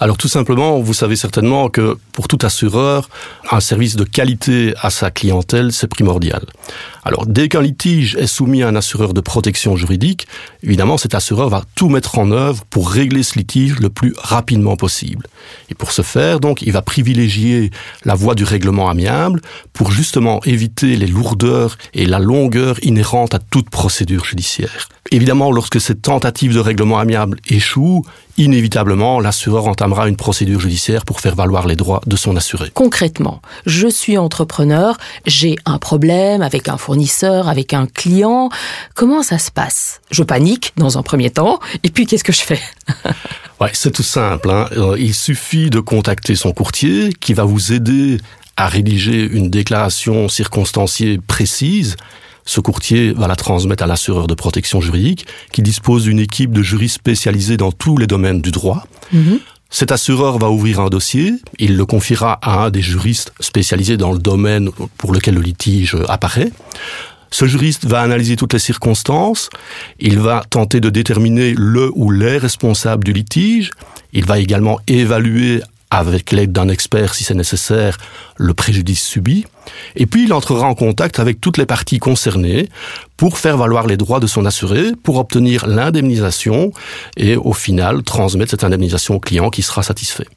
Alors 0.03 0.17
tout 0.17 0.27
simplement, 0.27 0.81
vous 0.81 0.93
savez 0.93 1.15
certainement 1.15 1.69
que 1.69 1.97
pour 2.11 2.27
tout 2.27 2.37
assureur, 2.41 3.09
un 3.49 3.61
service 3.61 3.95
de 3.95 4.03
qualité 4.03 4.73
à 4.81 4.89
sa 4.89 5.11
clientèle, 5.11 5.71
c'est 5.71 5.87
primordial. 5.87 6.45
Alors 7.05 7.25
dès 7.25 7.47
qu'un 7.47 7.61
litige 7.61 8.17
est 8.17 8.27
soumis 8.27 8.63
à 8.63 8.67
un 8.67 8.75
assureur 8.75 9.13
de 9.13 9.21
protection 9.21 9.77
juridique, 9.77 10.27
évidemment 10.61 10.97
cet 10.97 11.15
assureur 11.15 11.47
va 11.47 11.63
tout 11.75 11.87
mettre 11.87 12.19
en 12.19 12.31
œuvre 12.31 12.65
pour 12.69 12.89
régler 12.89 13.23
ce 13.23 13.39
litige 13.39 13.79
le 13.79 13.89
plus 13.89 14.13
rapidement 14.17 14.75
possible. 14.75 15.25
Et 15.69 15.73
pour 15.73 15.93
ce 15.93 16.01
faire, 16.01 16.41
donc, 16.41 16.61
il 16.63 16.73
va 16.73 16.81
privilégier 16.81 17.71
la 18.03 18.15
voie 18.15 18.35
du 18.35 18.43
règlement 18.43 18.89
amiable 18.89 19.39
pour 19.71 19.91
justement 19.91 20.41
éviter 20.43 20.97
les 20.97 21.07
lourdeurs 21.07 21.77
et 21.93 22.05
la 22.05 22.19
longueur 22.19 22.75
inhérentes 22.83 23.35
à 23.35 23.39
toute 23.39 23.69
procédure 23.69 24.25
judiciaire. 24.25 24.89
Évidemment, 25.11 25.51
lorsque 25.51 25.79
cette 25.79 26.01
tentative 26.01 26.53
de 26.53 26.59
règlement 26.59 26.97
amiable 26.97 27.37
échoue, 27.47 28.03
inévitablement, 28.37 29.19
l'assureur 29.19 29.67
entamera 29.67 30.07
une 30.07 30.15
procédure 30.15 30.59
judiciaire 30.59 31.05
pour 31.05 31.19
faire 31.19 31.35
valoir 31.35 31.67
les 31.67 31.75
droits 31.75 32.01
de 32.05 32.15
son 32.15 32.35
assuré. 32.35 32.71
Concrètement, 32.73 33.41
je 33.65 33.87
suis 33.87 34.17
entrepreneur, 34.17 34.97
j'ai 35.25 35.57
un 35.65 35.77
problème 35.77 36.41
avec 36.41 36.69
un 36.69 36.77
fournisseur, 36.77 37.47
avec 37.49 37.73
un 37.73 37.87
client. 37.87 38.49
Comment 38.95 39.23
ça 39.23 39.37
se 39.37 39.51
passe? 39.51 40.01
Je 40.11 40.23
panique 40.23 40.73
dans 40.77 40.97
un 40.97 41.03
premier 41.03 41.29
temps, 41.29 41.59
et 41.83 41.89
puis 41.89 42.05
qu'est-ce 42.05 42.23
que 42.23 42.33
je 42.33 42.41
fais? 42.41 42.61
Ouais, 43.61 43.69
C'est 43.71 43.91
tout 43.91 44.03
simple. 44.03 44.49
Hein. 44.49 44.67
Euh, 44.75 44.97
il 44.99 45.13
suffit 45.13 45.69
de 45.69 45.79
contacter 45.79 46.35
son 46.35 46.51
courtier 46.51 47.13
qui 47.17 47.33
va 47.33 47.45
vous 47.45 47.71
aider 47.71 48.17
à 48.57 48.67
rédiger 48.67 49.23
une 49.23 49.49
déclaration 49.49 50.27
circonstanciée 50.27 51.17
précise 51.25 51.95
ce 52.45 52.59
courtier 52.59 53.13
va 53.13 53.27
la 53.27 53.35
transmettre 53.35 53.83
à 53.83 53.87
l'assureur 53.87 54.27
de 54.27 54.33
protection 54.33 54.81
juridique, 54.81 55.25
qui 55.51 55.61
dispose 55.61 56.03
d'une 56.03 56.19
équipe 56.19 56.51
de 56.51 56.61
juristes 56.61 56.95
spécialisés 56.95 57.57
dans 57.57 57.71
tous 57.71 57.97
les 57.97 58.07
domaines 58.07 58.41
du 58.41 58.51
droit. 58.51 58.85
Mhm. 59.11 59.39
Cet 59.69 59.91
assureur 59.91 60.37
va 60.37 60.51
ouvrir 60.51 60.79
un 60.81 60.89
dossier, 60.89 61.33
il 61.57 61.77
le 61.77 61.85
confiera 61.87 62.33
à 62.43 62.65
un 62.65 62.69
des 62.69 62.83
juristes 62.83 63.33
spécialisés 63.39 63.97
dans 63.97 64.11
le 64.11 64.19
domaine 64.19 64.69
pour 64.97 65.13
lequel 65.13 65.33
le 65.33 65.41
litige 65.41 65.97
apparaît. 66.07 66.51
Ce 67.31 67.45
juriste 67.45 67.85
va 67.85 68.01
analyser 68.01 68.35
toutes 68.35 68.53
les 68.53 68.59
circonstances, 68.59 69.49
il 69.99 70.19
va 70.19 70.43
tenter 70.47 70.79
de 70.79 70.91
déterminer 70.91 71.55
le 71.57 71.89
ou 71.95 72.11
les 72.11 72.37
responsables 72.37 73.03
du 73.03 73.13
litige, 73.13 73.71
il 74.13 74.25
va 74.25 74.37
également 74.37 74.79
évaluer 74.85 75.63
avec 75.93 76.31
l'aide 76.31 76.51
d'un 76.51 76.69
expert 76.69 77.13
si 77.13 77.23
c'est 77.23 77.35
nécessaire, 77.35 77.97
le 78.37 78.53
préjudice 78.53 79.03
subi. 79.03 79.45
Et 79.95 80.05
puis 80.05 80.25
il 80.25 80.33
entrera 80.33 80.67
en 80.67 80.75
contact 80.75 81.19
avec 81.19 81.39
toutes 81.39 81.57
les 81.57 81.65
parties 81.65 81.99
concernées 81.99 82.69
pour 83.15 83.37
faire 83.37 83.57
valoir 83.57 83.87
les 83.87 83.97
droits 83.97 84.19
de 84.19 84.27
son 84.27 84.45
assuré, 84.45 84.91
pour 85.03 85.17
obtenir 85.17 85.67
l'indemnisation 85.67 86.71
et 87.15 87.35
au 87.35 87.53
final 87.53 88.03
transmettre 88.03 88.51
cette 88.51 88.63
indemnisation 88.63 89.15
au 89.15 89.19
client 89.19 89.49
qui 89.49 89.61
sera 89.61 89.83
satisfait. 89.83 90.27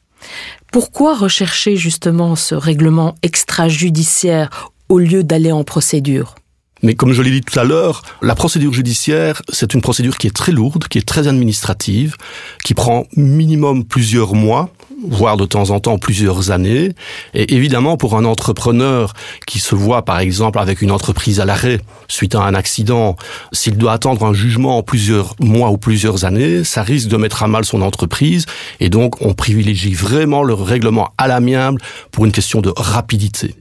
Pourquoi 0.73 1.17
rechercher 1.17 1.77
justement 1.77 2.37
ce 2.37 2.55
règlement 2.55 3.15
extrajudiciaire 3.23 4.71
au 4.89 4.99
lieu 4.99 5.25
d'aller 5.25 5.53
en 5.53 5.65
procédure? 5.65 6.35
Mais 6.83 6.95
comme 6.95 7.13
je 7.13 7.23
l'ai 7.23 7.31
dit 7.31 7.41
tout 7.41 7.59
à 7.59 7.65
l'heure, 7.65 8.03
la 8.21 8.35
procédure 8.35 8.73
judiciaire, 8.73 9.41
c'est 9.49 9.73
une 9.73 9.81
procédure 9.81 10.19
qui 10.19 10.27
est 10.27 10.37
très 10.37 10.53
lourde, 10.53 10.87
qui 10.89 10.99
est 10.99 11.09
très 11.09 11.27
administrative, 11.27 12.17
qui 12.63 12.75
prend 12.75 13.07
minimum 13.17 13.85
plusieurs 13.85 14.35
mois, 14.35 14.71
voire 15.03 15.37
de 15.37 15.45
temps 15.45 15.71
en 15.71 15.81
temps 15.81 15.99
plusieurs 15.99 16.51
années. 16.51 16.93
Et 17.35 17.55
évidemment, 17.55 17.97
pour 17.97 18.17
un 18.17 18.25
entrepreneur 18.25 19.13
qui 19.47 19.59
se 19.59 19.75
voit, 19.75 20.05
par 20.05 20.19
exemple, 20.19 20.59
avec 20.59 20.83
une 20.83 20.91
entreprise 20.91 21.41
à 21.41 21.45
l'arrêt 21.45 21.81
suite 22.09 22.35
à 22.35 22.43
un 22.43 22.55
accident, 22.55 23.17
s'il 23.53 23.77
doit 23.77 23.93
attendre 23.93 24.25
un 24.25 24.33
jugement 24.33 24.79
en 24.79 24.83
plusieurs 24.83 25.35
mois 25.39 25.71
ou 25.71 25.79
plusieurs 25.79 26.25
années, 26.25 26.65
ça 26.65 26.83
risque 26.83 27.09
de 27.09 27.17
mettre 27.17 27.43
à 27.43 27.49
mal 27.49 27.65
son 27.65 27.83
entreprise. 27.83 28.47
Et 28.81 28.89
donc, 28.89 29.21
on 29.21 29.35
privilégie 29.35 29.95
vraiment 29.95 30.43
le 30.43 30.55
règlement 30.55 31.11
à 31.19 31.29
l'amiable 31.29 31.81
pour 32.11 32.25
une 32.25 32.33
question 32.33 32.61
de 32.61 32.73
rapidité. 32.77 33.55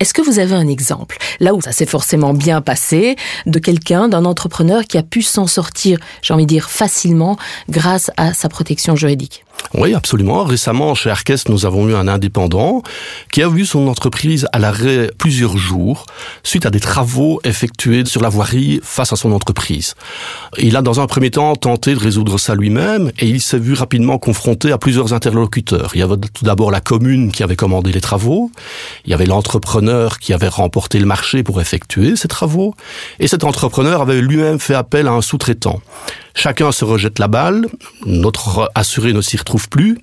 Est-ce 0.00 0.14
que 0.14 0.22
vous 0.22 0.38
avez 0.38 0.54
un 0.54 0.66
exemple, 0.66 1.18
là 1.40 1.52
où 1.52 1.60
ça 1.60 1.72
s'est 1.72 1.84
forcément 1.84 2.32
bien 2.32 2.62
passé, 2.62 3.16
de 3.44 3.58
quelqu'un, 3.58 4.08
d'un 4.08 4.24
entrepreneur 4.24 4.84
qui 4.84 4.96
a 4.96 5.02
pu 5.02 5.20
s'en 5.20 5.46
sortir, 5.46 5.98
j'ai 6.22 6.32
envie 6.32 6.46
de 6.46 6.48
dire 6.48 6.70
facilement, 6.70 7.36
grâce 7.68 8.10
à 8.16 8.32
sa 8.32 8.48
protection 8.48 8.96
juridique? 8.96 9.44
Oui, 9.74 9.94
absolument. 9.94 10.44
Récemment, 10.44 10.94
chez 10.94 11.10
Arquest, 11.10 11.48
nous 11.48 11.64
avons 11.64 11.88
eu 11.88 11.94
un 11.94 12.08
indépendant 12.08 12.82
qui 13.30 13.42
a 13.42 13.48
vu 13.48 13.64
son 13.64 13.86
entreprise 13.86 14.48
à 14.52 14.58
l'arrêt 14.58 15.10
plusieurs 15.16 15.56
jours 15.56 16.06
suite 16.42 16.66
à 16.66 16.70
des 16.70 16.80
travaux 16.80 17.40
effectués 17.44 18.04
sur 18.04 18.20
la 18.20 18.28
voirie 18.28 18.80
face 18.82 19.12
à 19.12 19.16
son 19.16 19.32
entreprise. 19.32 19.94
Il 20.58 20.76
a, 20.76 20.82
dans 20.82 21.00
un 21.00 21.06
premier 21.06 21.30
temps, 21.30 21.54
tenté 21.54 21.94
de 21.94 22.00
résoudre 22.00 22.38
ça 22.38 22.54
lui-même 22.54 23.12
et 23.18 23.26
il 23.26 23.40
s'est 23.40 23.58
vu 23.58 23.74
rapidement 23.74 24.18
confronté 24.18 24.72
à 24.72 24.78
plusieurs 24.78 25.12
interlocuteurs. 25.12 25.92
Il 25.94 26.00
y 26.00 26.02
avait 26.02 26.16
tout 26.16 26.44
d'abord 26.44 26.70
la 26.70 26.80
commune 26.80 27.30
qui 27.30 27.42
avait 27.42 27.56
commandé 27.56 27.92
les 27.92 28.00
travaux, 28.00 28.50
il 29.04 29.10
y 29.12 29.14
avait 29.14 29.26
l'entrepreneur 29.26 30.18
qui 30.18 30.32
avait 30.32 30.48
remporté 30.48 30.98
le 30.98 31.06
marché 31.06 31.42
pour 31.44 31.60
effectuer 31.60 32.16
ces 32.16 32.28
travaux 32.28 32.74
et 33.20 33.28
cet 33.28 33.44
entrepreneur 33.44 34.00
avait 34.02 34.20
lui-même 34.20 34.58
fait 34.58 34.74
appel 34.74 35.06
à 35.06 35.12
un 35.12 35.22
sous-traitant. 35.22 35.80
Chacun 36.42 36.72
se 36.72 36.86
rejette 36.86 37.18
la 37.18 37.28
balle, 37.28 37.66
notre 38.06 38.72
assuré 38.74 39.12
ne 39.12 39.20
s'y 39.20 39.36
retrouve 39.36 39.68
plus. 39.68 39.98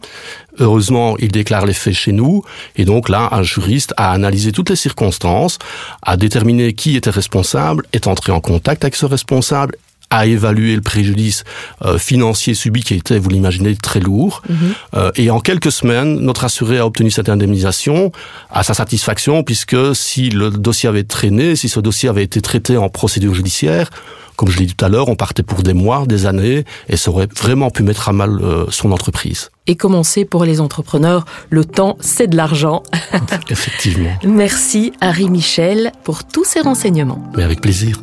Heureusement, 0.60 1.18
il 1.18 1.32
déclare 1.32 1.66
les 1.66 1.74
faits 1.74 1.96
chez 1.96 2.12
nous, 2.12 2.44
et 2.76 2.86
donc 2.86 3.10
là, 3.10 3.30
un 3.32 3.42
juriste 3.42 3.96
a 3.98 4.12
analysé 4.12 4.52
toutes 4.52 4.70
les 4.70 4.76
circonstances, 4.76 5.58
a 6.04 6.16
déterminé 6.16 6.74
qui 6.74 6.96
était 6.96 7.10
responsable, 7.10 7.88
est 7.92 8.06
entré 8.06 8.32
en 8.32 8.40
contact 8.40 8.84
avec 8.84 8.96
ce 8.96 9.08
responsable, 9.08 9.78
a 10.10 10.26
évalué 10.26 10.76
le 10.76 10.82
préjudice 10.82 11.44
euh, 11.84 11.98
financier 11.98 12.54
subi 12.54 12.84
qui 12.84 12.94
était, 12.94 13.20
vous 13.20 13.30
l'imaginez, 13.30 13.76
très 13.76 14.00
lourd. 14.00 14.42
Mhm. 14.50 14.58
Euh, 14.96 15.12
et 15.16 15.30
en 15.30 15.40
quelques 15.40 15.72
semaines, 15.72 16.20
notre 16.20 16.46
assuré 16.46 16.78
a 16.78 16.86
obtenu 16.86 17.12
cette 17.12 17.30
indemnisation 17.30 18.12
à 18.50 18.64
sa 18.64 18.74
satisfaction, 18.74 19.44
puisque 19.44 19.96
si 19.96 20.30
le 20.30 20.50
dossier 20.52 20.90
avait 20.90 21.04
traîné, 21.04 21.56
si 21.56 21.70
ce 21.70 21.80
dossier 21.80 22.10
avait 22.10 22.24
été 22.24 22.42
traité 22.42 22.78
en 22.78 22.90
procédure 22.90 23.34
judiciaire, 23.34 23.90
comme 24.38 24.50
je 24.50 24.60
l'ai 24.60 24.68
dit 24.68 24.76
tout 24.76 24.86
à 24.86 24.90
l'heure, 24.90 25.10
on 25.10 25.16
partait 25.16 25.44
pour 25.44 25.64
des 25.64 25.74
mois, 25.74 26.06
des 26.06 26.28
années, 26.28 26.64
et 26.88 26.96
ça 26.96 27.10
aurait 27.10 27.28
vraiment 27.36 27.72
pu 27.72 27.84
mettre 27.84 28.08
à 28.08 28.14
mal 28.14 28.40
euh, 28.40 28.66
son 28.70 28.92
entreprise. 28.92 29.50
Et 29.66 29.76
commencer 29.76 30.26
pour 30.26 30.46
les 30.46 30.62
entrepreneurs, 30.62 31.26
le 31.50 31.66
temps, 31.66 31.98
c'est 32.00 32.28
de 32.28 32.38
l'argent. 32.38 32.84
Effectivement. 33.50 34.12
Merci 34.24 34.94
Harry 35.02 35.30
Michel 35.30 35.92
pour 36.04 36.24
tous 36.24 36.46
ces 36.46 36.62
renseignements. 36.62 37.22
Mais 37.36 37.44
avec 37.44 37.62
plaisir. 37.62 38.00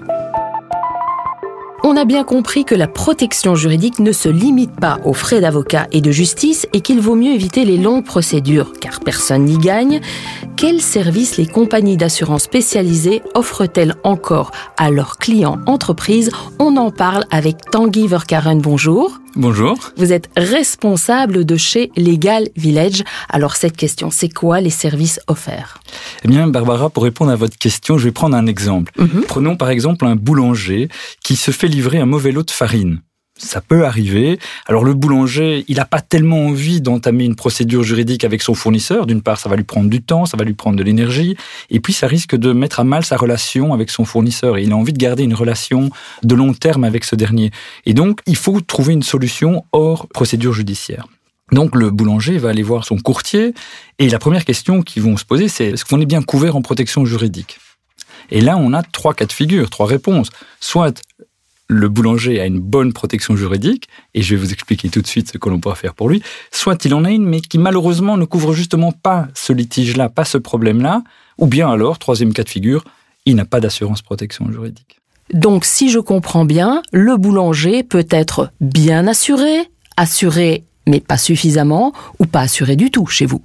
On 1.86 1.98
a 1.98 2.06
bien 2.06 2.24
compris 2.24 2.64
que 2.64 2.74
la 2.74 2.88
protection 2.88 3.54
juridique 3.54 3.98
ne 3.98 4.10
se 4.10 4.30
limite 4.30 4.74
pas 4.74 5.00
aux 5.04 5.12
frais 5.12 5.42
d'avocat 5.42 5.86
et 5.92 6.00
de 6.00 6.10
justice 6.10 6.66
et 6.72 6.80
qu'il 6.80 6.98
vaut 6.98 7.14
mieux 7.14 7.32
éviter 7.32 7.66
les 7.66 7.76
longues 7.76 8.06
procédures 8.06 8.72
car 8.80 9.00
personne 9.00 9.44
n'y 9.44 9.58
gagne. 9.58 10.00
Quels 10.56 10.80
services 10.80 11.36
les 11.36 11.46
compagnies 11.46 11.98
d'assurance 11.98 12.44
spécialisées 12.44 13.20
offrent-elles 13.34 13.96
encore 14.02 14.50
à 14.78 14.90
leurs 14.90 15.18
clients 15.18 15.58
entreprises? 15.66 16.30
On 16.58 16.78
en 16.78 16.90
parle 16.90 17.26
avec 17.30 17.58
Tanguy 17.70 18.06
Verkaren. 18.06 18.62
Bonjour. 18.62 19.18
Bonjour. 19.36 19.76
Vous 19.96 20.12
êtes 20.12 20.30
responsable 20.36 21.44
de 21.44 21.56
chez 21.56 21.90
Legal 21.96 22.48
Village. 22.56 23.02
Alors 23.28 23.56
cette 23.56 23.76
question, 23.76 24.10
c'est 24.10 24.28
quoi 24.28 24.60
les 24.60 24.70
services 24.70 25.20
offerts? 25.26 25.78
Eh 26.24 26.28
bien, 26.28 26.46
Barbara, 26.46 26.88
pour 26.88 27.02
répondre 27.02 27.32
à 27.32 27.36
votre 27.36 27.58
question, 27.58 27.98
je 27.98 28.04
vais 28.04 28.12
prendre 28.12 28.36
un 28.36 28.46
exemple. 28.46 28.92
Mhm. 28.96 29.24
Prenons 29.26 29.56
par 29.56 29.70
exemple 29.70 30.06
un 30.06 30.14
boulanger 30.14 30.88
qui 31.22 31.34
se 31.34 31.50
fait 31.50 31.68
livrer 31.68 31.98
un 31.98 32.06
mauvais 32.06 32.30
lot 32.30 32.44
de 32.44 32.50
farine 32.50 33.00
ça 33.36 33.60
peut 33.60 33.84
arriver. 33.84 34.38
Alors 34.66 34.84
le 34.84 34.94
boulanger, 34.94 35.64
il 35.68 35.76
n'a 35.76 35.84
pas 35.84 36.00
tellement 36.00 36.46
envie 36.46 36.80
d'entamer 36.80 37.24
une 37.24 37.34
procédure 37.34 37.82
juridique 37.82 38.24
avec 38.24 38.42
son 38.42 38.54
fournisseur. 38.54 39.06
D'une 39.06 39.22
part, 39.22 39.38
ça 39.38 39.48
va 39.48 39.56
lui 39.56 39.64
prendre 39.64 39.90
du 39.90 40.02
temps, 40.02 40.24
ça 40.26 40.36
va 40.36 40.44
lui 40.44 40.54
prendre 40.54 40.76
de 40.76 40.82
l'énergie, 40.82 41.36
et 41.70 41.80
puis 41.80 41.92
ça 41.92 42.06
risque 42.06 42.36
de 42.36 42.52
mettre 42.52 42.80
à 42.80 42.84
mal 42.84 43.04
sa 43.04 43.16
relation 43.16 43.74
avec 43.74 43.90
son 43.90 44.04
fournisseur. 44.04 44.56
Et 44.56 44.62
il 44.62 44.72
a 44.72 44.76
envie 44.76 44.92
de 44.92 44.98
garder 44.98 45.24
une 45.24 45.34
relation 45.34 45.90
de 46.22 46.34
long 46.34 46.54
terme 46.54 46.84
avec 46.84 47.04
ce 47.04 47.16
dernier. 47.16 47.50
Et 47.86 47.94
donc, 47.94 48.20
il 48.26 48.36
faut 48.36 48.60
trouver 48.60 48.92
une 48.92 49.02
solution 49.02 49.64
hors 49.72 50.06
procédure 50.08 50.52
judiciaire. 50.52 51.06
Donc 51.52 51.74
le 51.76 51.90
boulanger 51.90 52.38
va 52.38 52.48
aller 52.48 52.62
voir 52.62 52.84
son 52.84 52.96
courtier, 52.96 53.52
et 53.98 54.08
la 54.08 54.18
première 54.18 54.44
question 54.44 54.82
qu'ils 54.82 55.02
vont 55.02 55.16
se 55.16 55.24
poser, 55.24 55.48
c'est 55.48 55.66
est-ce 55.66 55.84
qu'on 55.84 56.00
est 56.00 56.06
bien 56.06 56.22
couvert 56.22 56.56
en 56.56 56.62
protection 56.62 57.04
juridique? 57.04 57.58
Et 58.30 58.40
là, 58.40 58.56
on 58.56 58.72
a 58.72 58.82
trois 58.82 59.12
cas 59.12 59.26
de 59.26 59.32
figure, 59.32 59.68
trois 59.68 59.86
réponses. 59.86 60.30
Soit 60.58 61.02
le 61.74 61.88
boulanger 61.88 62.40
a 62.40 62.46
une 62.46 62.60
bonne 62.60 62.92
protection 62.92 63.36
juridique, 63.36 63.88
et 64.14 64.22
je 64.22 64.34
vais 64.34 64.40
vous 64.40 64.52
expliquer 64.52 64.88
tout 64.88 65.02
de 65.02 65.06
suite 65.06 65.30
ce 65.30 65.38
que 65.38 65.48
l'on 65.48 65.60
pourra 65.60 65.74
faire 65.74 65.94
pour 65.94 66.08
lui, 66.08 66.22
soit 66.50 66.84
il 66.84 66.94
en 66.94 67.04
a 67.04 67.10
une, 67.10 67.24
mais 67.24 67.40
qui 67.40 67.58
malheureusement 67.58 68.16
ne 68.16 68.24
couvre 68.24 68.52
justement 68.52 68.92
pas 68.92 69.28
ce 69.34 69.52
litige-là, 69.52 70.08
pas 70.08 70.24
ce 70.24 70.38
problème-là, 70.38 71.02
ou 71.38 71.46
bien 71.46 71.70
alors, 71.70 71.98
troisième 71.98 72.32
cas 72.32 72.44
de 72.44 72.48
figure, 72.48 72.84
il 73.26 73.36
n'a 73.36 73.44
pas 73.44 73.60
d'assurance 73.60 74.02
protection 74.02 74.50
juridique. 74.50 75.00
Donc 75.32 75.64
si 75.64 75.90
je 75.90 75.98
comprends 75.98 76.44
bien, 76.44 76.82
le 76.92 77.16
boulanger 77.16 77.82
peut 77.82 78.06
être 78.10 78.50
bien 78.60 79.06
assuré, 79.06 79.70
assuré 79.96 80.64
mais 80.86 81.00
pas 81.00 81.16
suffisamment, 81.16 81.92
ou 82.18 82.26
pas 82.26 82.40
assuré 82.40 82.76
du 82.76 82.90
tout 82.90 83.06
chez 83.06 83.26
vous. 83.26 83.42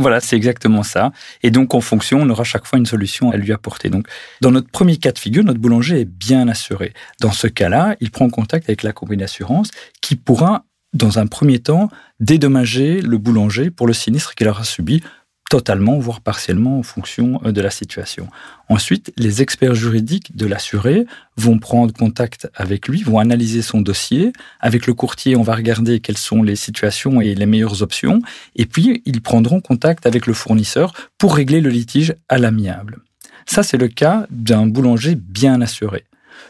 Voilà, 0.00 0.20
c'est 0.20 0.34
exactement 0.34 0.82
ça. 0.82 1.12
Et 1.42 1.50
donc, 1.50 1.74
en 1.74 1.82
fonction, 1.82 2.20
on 2.22 2.30
aura 2.30 2.42
chaque 2.42 2.66
fois 2.66 2.78
une 2.78 2.86
solution 2.86 3.30
à 3.32 3.36
lui 3.36 3.52
apporter. 3.52 3.90
Donc, 3.90 4.06
dans 4.40 4.50
notre 4.50 4.70
premier 4.70 4.96
cas 4.96 5.12
de 5.12 5.18
figure, 5.18 5.44
notre 5.44 5.60
boulanger 5.60 6.00
est 6.00 6.04
bien 6.06 6.48
assuré. 6.48 6.94
Dans 7.20 7.32
ce 7.32 7.46
cas-là, 7.46 7.96
il 8.00 8.10
prend 8.10 8.30
contact 8.30 8.66
avec 8.70 8.82
la 8.82 8.94
compagnie 8.94 9.20
d'assurance 9.20 9.70
qui 10.00 10.16
pourra, 10.16 10.64
dans 10.94 11.18
un 11.18 11.26
premier 11.26 11.58
temps, 11.58 11.90
dédommager 12.18 13.02
le 13.02 13.18
boulanger 13.18 13.70
pour 13.70 13.86
le 13.86 13.92
sinistre 13.92 14.34
qu'il 14.34 14.48
aura 14.48 14.64
subi 14.64 15.02
totalement, 15.50 15.98
voire 15.98 16.20
partiellement, 16.20 16.78
en 16.78 16.82
fonction 16.82 17.40
euh, 17.44 17.52
de 17.52 17.60
la 17.60 17.70
situation. 17.70 18.28
Ensuite, 18.70 19.12
les 19.16 19.42
experts 19.42 19.74
juridiques 19.74 20.34
de 20.36 20.46
l'assuré 20.46 21.04
vont 21.36 21.58
prendre 21.58 21.92
contact 21.92 22.48
avec 22.54 22.86
lui, 22.88 23.02
vont 23.02 23.18
analyser 23.18 23.60
son 23.60 23.82
dossier. 23.82 24.32
Avec 24.60 24.86
le 24.86 24.94
courtier, 24.94 25.36
on 25.36 25.42
va 25.42 25.56
regarder 25.56 25.98
quelles 26.00 26.16
sont 26.16 26.42
les 26.42 26.56
situations 26.56 27.20
et 27.20 27.34
les 27.34 27.46
meilleures 27.46 27.82
options. 27.82 28.22
Et 28.54 28.64
puis, 28.64 29.02
ils 29.04 29.20
prendront 29.20 29.60
contact 29.60 30.06
avec 30.06 30.26
le 30.26 30.34
fournisseur 30.34 30.94
pour 31.18 31.34
régler 31.34 31.60
le 31.60 31.70
litige 31.70 32.14
à 32.28 32.38
l'amiable. 32.38 33.00
Ça, 33.44 33.64
c'est 33.64 33.76
le 33.76 33.88
cas 33.88 34.26
d'un 34.30 34.66
boulanger 34.66 35.16
bien 35.16 35.60
assuré. 35.60 36.04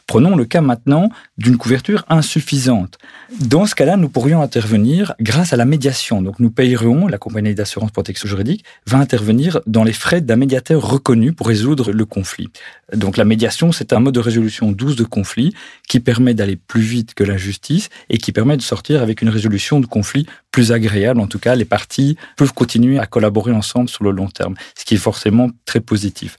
Prenons 0.06 0.35
le 0.35 0.44
cas 0.44 0.61
maintenant 0.61 1.11
d'une 1.38 1.56
couverture 1.56 2.04
insuffisante. 2.09 2.99
Dans 3.40 3.66
ce 3.66 3.75
cas-là, 3.75 3.97
nous 3.97 4.09
pourrions 4.09 4.42
intervenir 4.42 5.14
grâce 5.20 5.52
à 5.52 5.56
la 5.56 5.64
médiation. 5.64 6.20
Donc 6.20 6.40
nous 6.40 6.50
payerions, 6.50 7.06
la 7.06 7.18
compagnie 7.18 7.54
d'assurance 7.54 7.92
protection 7.92 8.28
juridique 8.28 8.64
va 8.87 8.99
intervenir 8.99 9.61
dans 9.66 9.85
les 9.85 9.92
frais 9.92 10.20
d'un 10.20 10.37
médiateur 10.37 10.82
reconnu 10.88 11.32
pour 11.32 11.47
résoudre 11.47 11.92
le 11.92 12.04
conflit. 12.04 12.49
Donc 12.92 13.16
la 13.16 13.25
médiation, 13.25 13.73
c'est 13.73 13.92
un 13.92 14.00
mode 14.00 14.14
de 14.14 14.20
résolution 14.20 14.73
douce 14.73 14.97
de 14.97 15.04
conflit 15.04 15.54
qui 15.88 16.00
permet 16.00 16.35
d'aller 16.35 16.56
plus 16.56 16.80
vite 16.80 17.14
que 17.14 17.25
la 17.25 17.37
justice 17.37 17.88
et 18.09 18.18
qui 18.18 18.32
permet 18.32 18.56
de 18.56 18.62
sortir 18.62 19.02
avec 19.02 19.23
une 19.23 19.28
résolution 19.28 19.80
de 19.80 19.87
conflit 19.87 20.26
plus 20.50 20.73
agréable. 20.73 21.20
En 21.20 21.26
tout 21.26 21.38
cas, 21.38 21.54
les 21.54 21.64
parties 21.64 22.16
peuvent 22.37 22.52
continuer 22.52 22.99
à 22.99 23.06
collaborer 23.06 23.52
ensemble 23.52 23.88
sur 23.88 24.04
le 24.04 24.11
long 24.11 24.28
terme, 24.28 24.54
ce 24.76 24.85
qui 24.85 24.94
est 24.94 24.99
forcément 24.99 25.50
très 25.66 25.80
positif. 25.80 26.37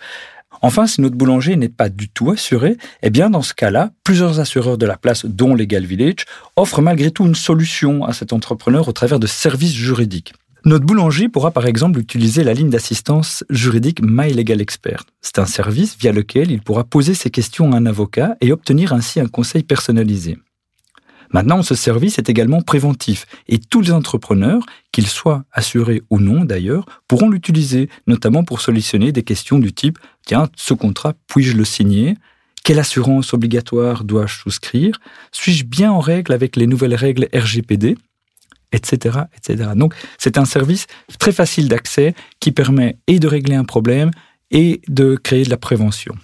Enfin, 0.62 0.86
si 0.88 1.02
notre 1.02 1.16
boulanger 1.16 1.56
n'est 1.56 1.70
pas 1.70 1.90
du 1.90 2.08
tout 2.10 2.32
assuré, 2.32 2.78
eh 3.02 3.10
bien, 3.10 3.30
dans 3.30 3.42
ce 3.42 3.54
cas-là, 3.54 3.92
plusieurs 4.04 4.40
assureurs 4.40 4.78
de 4.78 4.86
la 4.86 4.98
place, 4.98 5.26
dont 5.26 5.56
Legal 5.56 5.86
Village, 5.86 6.26
offrent 6.56 6.82
malgré 6.82 7.12
tout 7.12 7.26
une 7.26 7.36
solution 7.36 8.04
à 8.06 8.14
cet 8.14 8.32
entrepreneur 8.34 8.88
au 8.88 8.92
travers 8.92 9.20
de 9.20 9.28
services 9.28 9.74
juridiques. 9.74 10.34
Notre 10.64 10.86
boulanger 10.86 11.28
pourra 11.28 11.50
par 11.50 11.66
exemple 11.66 12.00
utiliser 12.00 12.44
la 12.44 12.54
ligne 12.54 12.70
d'assistance 12.70 13.44
juridique 13.50 14.00
My 14.04 14.32
Legal 14.32 14.62
Expert. 14.62 15.06
C'est 15.22 15.40
un 15.40 15.48
service 15.48 15.98
via 16.00 16.12
lequel 16.12 16.52
il 16.52 16.62
pourra 16.62 16.84
poser 16.84 17.16
ses 17.16 17.32
questions 17.32 17.74
à 17.74 17.78
un 17.78 17.88
avocat 17.88 18.36
et 18.42 18.52
obtenir 18.52 18.94
ainsi 18.94 19.20
un 19.20 19.28
conseil 19.28 19.64
personnalisé. 19.64 20.38
Maintenant, 21.34 21.64
ce 21.64 21.76
service 21.76 22.18
est 22.18 22.30
également 22.30 22.62
préventif 22.62 23.26
et 23.48 23.58
tous 23.58 23.82
les 23.82 23.92
entrepreneurs, 23.92 24.64
qu'ils 24.92 25.08
soient 25.08 25.46
assurés 25.52 26.02
ou 26.10 26.20
non 26.20 26.44
d'ailleurs, 26.44 26.86
pourront 27.08 27.30
l'utiliser, 27.30 27.90
notamment 28.08 28.44
pour 28.44 28.62
solutionner 28.62 29.12
des 29.12 29.24
questions 29.24 29.60
du 29.60 29.74
type 29.74 29.98
Tiens, 30.26 30.50
ce 30.56 30.74
contrat, 30.74 31.14
puis-je 31.28 31.58
le 31.58 31.66
signer? 31.66 32.16
Quelle 32.64 32.80
assurance 32.80 33.34
obligatoire 33.34 34.04
dois-je 34.04 34.40
souscrire? 34.40 35.00
Suis-je 35.32 35.66
bien 35.66 35.92
en 35.92 36.00
règle 36.00 36.34
avec 36.34 36.56
les 36.56 36.68
nouvelles 36.68 36.96
règles 36.96 37.28
RGPD 37.34 37.96
etc., 38.74 39.20
etc. 39.36 39.72
Donc, 39.76 39.94
c'est 40.18 40.38
un 40.38 40.46
service 40.46 40.88
très 41.20 41.32
facile 41.32 41.68
d'accès 41.68 42.14
qui 42.40 42.52
permet 42.52 42.98
et 43.08 43.20
de 43.20 43.28
régler 43.28 43.56
un 43.56 43.66
problème 43.66 44.12
et 44.50 44.82
de 44.88 45.16
créer 45.16 45.44
de 45.44 45.50
la 45.50 45.58
prévention. 45.58 46.16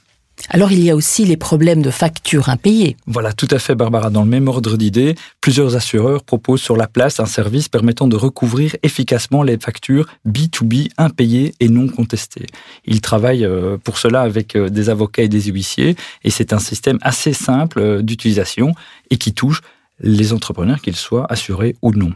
Alors 0.50 0.72
il 0.72 0.84
y 0.84 0.89
a 0.89 0.96
aussi 0.96 1.25
les 1.25 1.38
problèmes 1.38 1.82
de 1.82 1.89
factures 1.89 2.50
impayées. 2.50 2.96
Voilà, 3.06 3.34
tout 3.34 3.48
à 3.51 3.60
fait 3.60 3.75
Barbara. 3.75 4.10
Dans 4.10 4.24
le 4.24 4.29
même 4.29 4.48
ordre 4.48 4.77
d'idées, 4.77 5.15
plusieurs 5.41 5.75
assureurs 5.75 6.24
proposent 6.24 6.62
sur 6.62 6.77
la 6.77 6.88
place 6.88 7.20
un 7.20 7.25
service 7.25 7.70
permettant 7.70 8.08
de 8.08 8.15
recouvrir 8.15 8.75
efficacement 8.84 9.44
les 9.44 9.58
factures 9.58 10.08
B2B 10.27 10.89
impayées 10.98 11.53
et 11.60 11.70
non 11.70 11.88
contestées. 11.88 12.46
Ils 12.86 13.01
travaillent 13.01 13.46
euh, 13.46 13.77
pour 13.77 13.98
cela 13.98 14.22
avec 14.22 14.56
euh, 14.56 14.70
des 14.70 14.89
avocats 14.89 15.24
et 15.24 15.27
des 15.27 15.41
huissiers 15.41 15.96
et 16.24 16.29
c'est 16.29 16.53
un 16.53 16.60
système 16.60 16.98
assez 17.01 17.34
simple 17.34 17.79
euh, 17.79 18.01
d'utilisation 18.01 18.74
et 19.10 19.17
qui 19.17 19.34
touche 19.34 19.62
les 20.00 20.34
entrepreneurs, 20.34 20.82
qu'ils 20.82 20.96
soient 20.96 21.25
assurés 21.29 21.75
ou 21.82 21.91
non. 21.91 22.13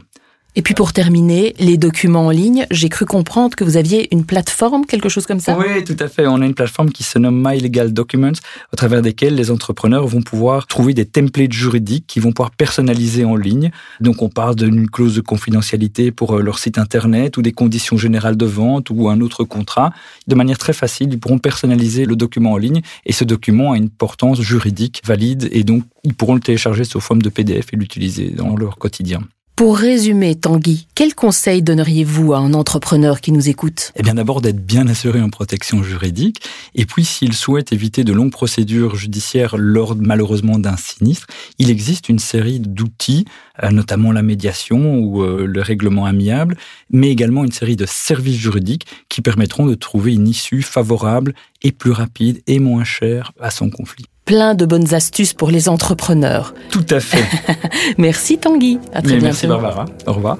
Et 0.54 0.60
puis 0.60 0.74
pour 0.74 0.92
terminer, 0.92 1.54
les 1.58 1.78
documents 1.78 2.26
en 2.26 2.30
ligne, 2.30 2.66
j'ai 2.70 2.90
cru 2.90 3.06
comprendre 3.06 3.56
que 3.56 3.64
vous 3.64 3.78
aviez 3.78 4.08
une 4.12 4.26
plateforme, 4.26 4.84
quelque 4.84 5.08
chose 5.08 5.24
comme 5.24 5.40
ça 5.40 5.56
Oui, 5.58 5.82
tout 5.82 5.96
à 5.98 6.08
fait. 6.08 6.26
On 6.26 6.42
a 6.42 6.44
une 6.44 6.52
plateforme 6.52 6.90
qui 6.90 7.04
se 7.04 7.18
nomme 7.18 7.42
My 7.42 7.58
Legal 7.58 7.94
Documents, 7.94 8.38
au 8.70 8.76
travers 8.76 9.00
desquelles 9.00 9.34
les 9.34 9.50
entrepreneurs 9.50 10.06
vont 10.06 10.20
pouvoir 10.20 10.66
trouver 10.66 10.92
des 10.92 11.06
templates 11.06 11.52
juridiques 11.52 12.04
qui 12.06 12.20
vont 12.20 12.32
pouvoir 12.32 12.50
personnaliser 12.50 13.24
en 13.24 13.34
ligne. 13.34 13.70
Donc 14.00 14.20
on 14.20 14.28
parle 14.28 14.54
d'une 14.56 14.90
clause 14.90 15.14
de 15.14 15.22
confidentialité 15.22 16.10
pour 16.12 16.36
euh, 16.36 16.42
leur 16.42 16.58
site 16.58 16.76
internet 16.76 17.38
ou 17.38 17.42
des 17.42 17.52
conditions 17.52 17.96
générales 17.96 18.36
de 18.36 18.46
vente 18.46 18.90
ou 18.90 19.08
un 19.08 19.22
autre 19.22 19.44
contrat. 19.44 19.94
De 20.26 20.34
manière 20.34 20.58
très 20.58 20.74
facile, 20.74 21.08
ils 21.12 21.18
pourront 21.18 21.38
personnaliser 21.38 22.04
le 22.04 22.14
document 22.14 22.52
en 22.52 22.58
ligne 22.58 22.82
et 23.06 23.12
ce 23.12 23.24
document 23.24 23.72
a 23.72 23.78
une 23.78 23.88
portance 23.88 24.42
juridique 24.42 25.00
valide 25.06 25.48
et 25.50 25.64
donc 25.64 25.84
ils 26.04 26.12
pourront 26.12 26.34
le 26.34 26.40
télécharger 26.40 26.84
sous 26.84 27.00
forme 27.00 27.22
de 27.22 27.30
PDF 27.30 27.72
et 27.72 27.76
l'utiliser 27.76 28.28
dans 28.28 28.54
leur 28.54 28.76
quotidien. 28.76 29.22
Pour 29.62 29.78
résumer, 29.78 30.34
Tanguy, 30.34 30.88
quel 30.96 31.14
conseil 31.14 31.62
donneriez-vous 31.62 32.32
à 32.32 32.38
un 32.38 32.52
entrepreneur 32.52 33.20
qui 33.20 33.30
nous 33.30 33.48
écoute? 33.48 33.92
Eh 33.94 34.02
bien 34.02 34.14
d'abord 34.14 34.40
d'être 34.40 34.66
bien 34.66 34.88
assuré 34.88 35.20
en 35.20 35.30
protection 35.30 35.84
juridique, 35.84 36.42
et 36.74 36.84
puis 36.84 37.04
s'il 37.04 37.32
souhaite 37.32 37.72
éviter 37.72 38.02
de 38.02 38.12
longues 38.12 38.32
procédures 38.32 38.96
judiciaires 38.96 39.56
lors 39.56 39.94
malheureusement 39.94 40.58
d'un 40.58 40.76
sinistre, 40.76 41.28
il 41.60 41.70
existe 41.70 42.08
une 42.08 42.18
série 42.18 42.58
d'outils, 42.58 43.24
euh, 43.62 43.70
notamment 43.70 44.10
la 44.10 44.22
médiation 44.22 44.96
ou 44.98 45.22
euh, 45.22 45.46
le 45.46 45.62
règlement 45.62 46.06
amiable, 46.06 46.56
mais 46.90 47.10
également 47.10 47.44
une 47.44 47.52
série 47.52 47.76
de 47.76 47.86
services 47.86 48.40
juridiques 48.40 48.88
qui 49.08 49.20
permettront 49.20 49.66
de 49.66 49.76
trouver 49.76 50.12
une 50.12 50.26
issue 50.26 50.62
favorable 50.62 51.34
et 51.62 51.70
plus 51.70 51.92
rapide 51.92 52.42
et 52.48 52.58
moins 52.58 52.82
chère 52.82 53.30
à 53.40 53.52
son 53.52 53.70
conflit 53.70 54.06
plein 54.24 54.54
de 54.54 54.64
bonnes 54.66 54.94
astuces 54.94 55.34
pour 55.34 55.50
les 55.50 55.68
entrepreneurs. 55.68 56.54
Tout 56.70 56.86
à 56.90 57.00
fait. 57.00 57.24
merci 57.98 58.38
Tanguy. 58.38 58.78
À 58.92 59.02
très 59.02 59.12
bientôt. 59.12 59.24
Merci 59.26 59.46
Barbara. 59.46 59.86
Au 60.06 60.12
revoir. 60.12 60.38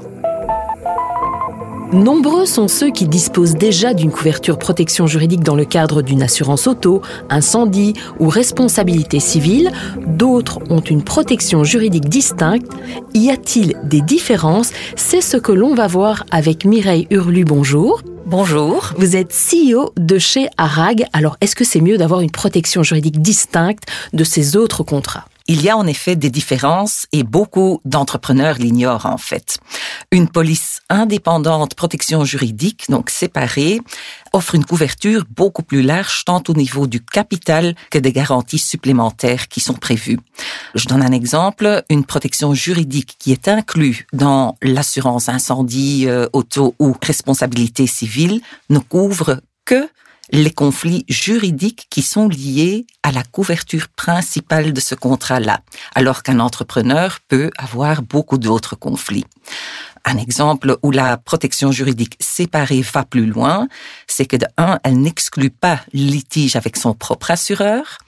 Nombreux 1.92 2.46
sont 2.46 2.68
ceux 2.68 2.90
qui 2.90 3.06
disposent 3.06 3.54
déjà 3.54 3.92
d'une 3.92 4.10
couverture 4.10 4.58
protection 4.58 5.06
juridique 5.06 5.42
dans 5.42 5.54
le 5.54 5.66
cadre 5.66 6.00
d'une 6.00 6.22
assurance 6.22 6.66
auto, 6.66 7.02
incendie 7.28 7.92
ou 8.18 8.30
responsabilité 8.30 9.20
civile. 9.20 9.70
D'autres 10.06 10.58
ont 10.70 10.80
une 10.80 11.04
protection 11.04 11.64
juridique 11.64 12.08
distincte. 12.08 12.72
Y 13.12 13.28
a-t-il 13.30 13.74
des 13.84 14.00
différences? 14.00 14.70
C'est 14.96 15.20
ce 15.20 15.36
que 15.36 15.52
l'on 15.52 15.74
va 15.74 15.86
voir 15.86 16.24
avec 16.30 16.64
Mireille 16.64 17.06
Hurlu. 17.10 17.44
Bonjour. 17.44 18.00
Bonjour. 18.24 18.94
Vous 18.96 19.14
êtes 19.14 19.34
CEO 19.34 19.92
de 19.98 20.16
chez 20.16 20.48
Arag. 20.56 21.04
Alors, 21.12 21.36
est-ce 21.42 21.54
que 21.54 21.64
c'est 21.64 21.82
mieux 21.82 21.98
d'avoir 21.98 22.22
une 22.22 22.30
protection 22.30 22.82
juridique 22.82 23.20
distincte 23.20 23.84
de 24.14 24.24
ces 24.24 24.56
autres 24.56 24.82
contrats? 24.82 25.26
Il 25.46 25.62
y 25.62 25.68
a 25.68 25.76
en 25.76 25.86
effet 25.86 26.16
des 26.16 26.30
différences 26.30 27.06
et 27.12 27.22
beaucoup 27.22 27.80
d'entrepreneurs 27.84 28.56
l'ignorent 28.56 29.06
en 29.06 29.18
fait. 29.18 29.58
Une 30.10 30.28
police 30.28 30.80
indépendante 30.88 31.74
protection 31.74 32.24
juridique, 32.24 32.86
donc 32.88 33.10
séparée, 33.10 33.80
offre 34.32 34.54
une 34.54 34.64
couverture 34.64 35.24
beaucoup 35.30 35.62
plus 35.62 35.82
large 35.82 36.24
tant 36.24 36.42
au 36.48 36.52
niveau 36.52 36.86
du 36.86 37.00
capital 37.00 37.74
que 37.90 37.98
des 37.98 38.12
garanties 38.12 38.58
supplémentaires 38.58 39.48
qui 39.48 39.60
sont 39.60 39.74
prévues. 39.74 40.18
Je 40.74 40.86
donne 40.86 41.02
un 41.02 41.12
exemple, 41.12 41.82
une 41.88 42.04
protection 42.04 42.54
juridique 42.54 43.16
qui 43.18 43.32
est 43.32 43.48
inclue 43.48 44.06
dans 44.12 44.56
l'assurance 44.62 45.28
incendie, 45.28 46.04
euh, 46.06 46.26
auto 46.32 46.74
ou 46.78 46.94
responsabilité 47.02 47.86
civile 47.86 48.40
ne 48.70 48.78
couvre 48.78 49.40
que 49.64 49.88
les 50.32 50.50
conflits 50.50 51.04
juridiques 51.08 51.86
qui 51.90 52.00
sont 52.00 52.26
liés 52.26 52.86
à 53.02 53.12
la 53.12 53.22
couverture 53.22 53.88
principale 53.88 54.72
de 54.72 54.80
ce 54.80 54.94
contrat-là, 54.94 55.60
alors 55.94 56.22
qu'un 56.22 56.40
entrepreneur 56.40 57.18
peut 57.28 57.50
avoir 57.58 58.02
beaucoup 58.02 58.38
d'autres 58.38 58.74
conflits. 58.74 59.26
Un 60.04 60.16
exemple 60.16 60.78
où 60.82 60.90
la 60.90 61.16
protection 61.16 61.70
juridique 61.70 62.16
séparée 62.18 62.82
va 62.82 63.04
plus 63.04 63.26
loin, 63.26 63.68
c'est 64.08 64.26
que 64.26 64.36
de 64.36 64.46
un, 64.56 64.80
elle 64.82 65.00
n'exclut 65.00 65.50
pas 65.50 65.80
litige 65.92 66.56
avec 66.56 66.76
son 66.76 66.94
propre 66.94 67.30
assureur. 67.30 67.98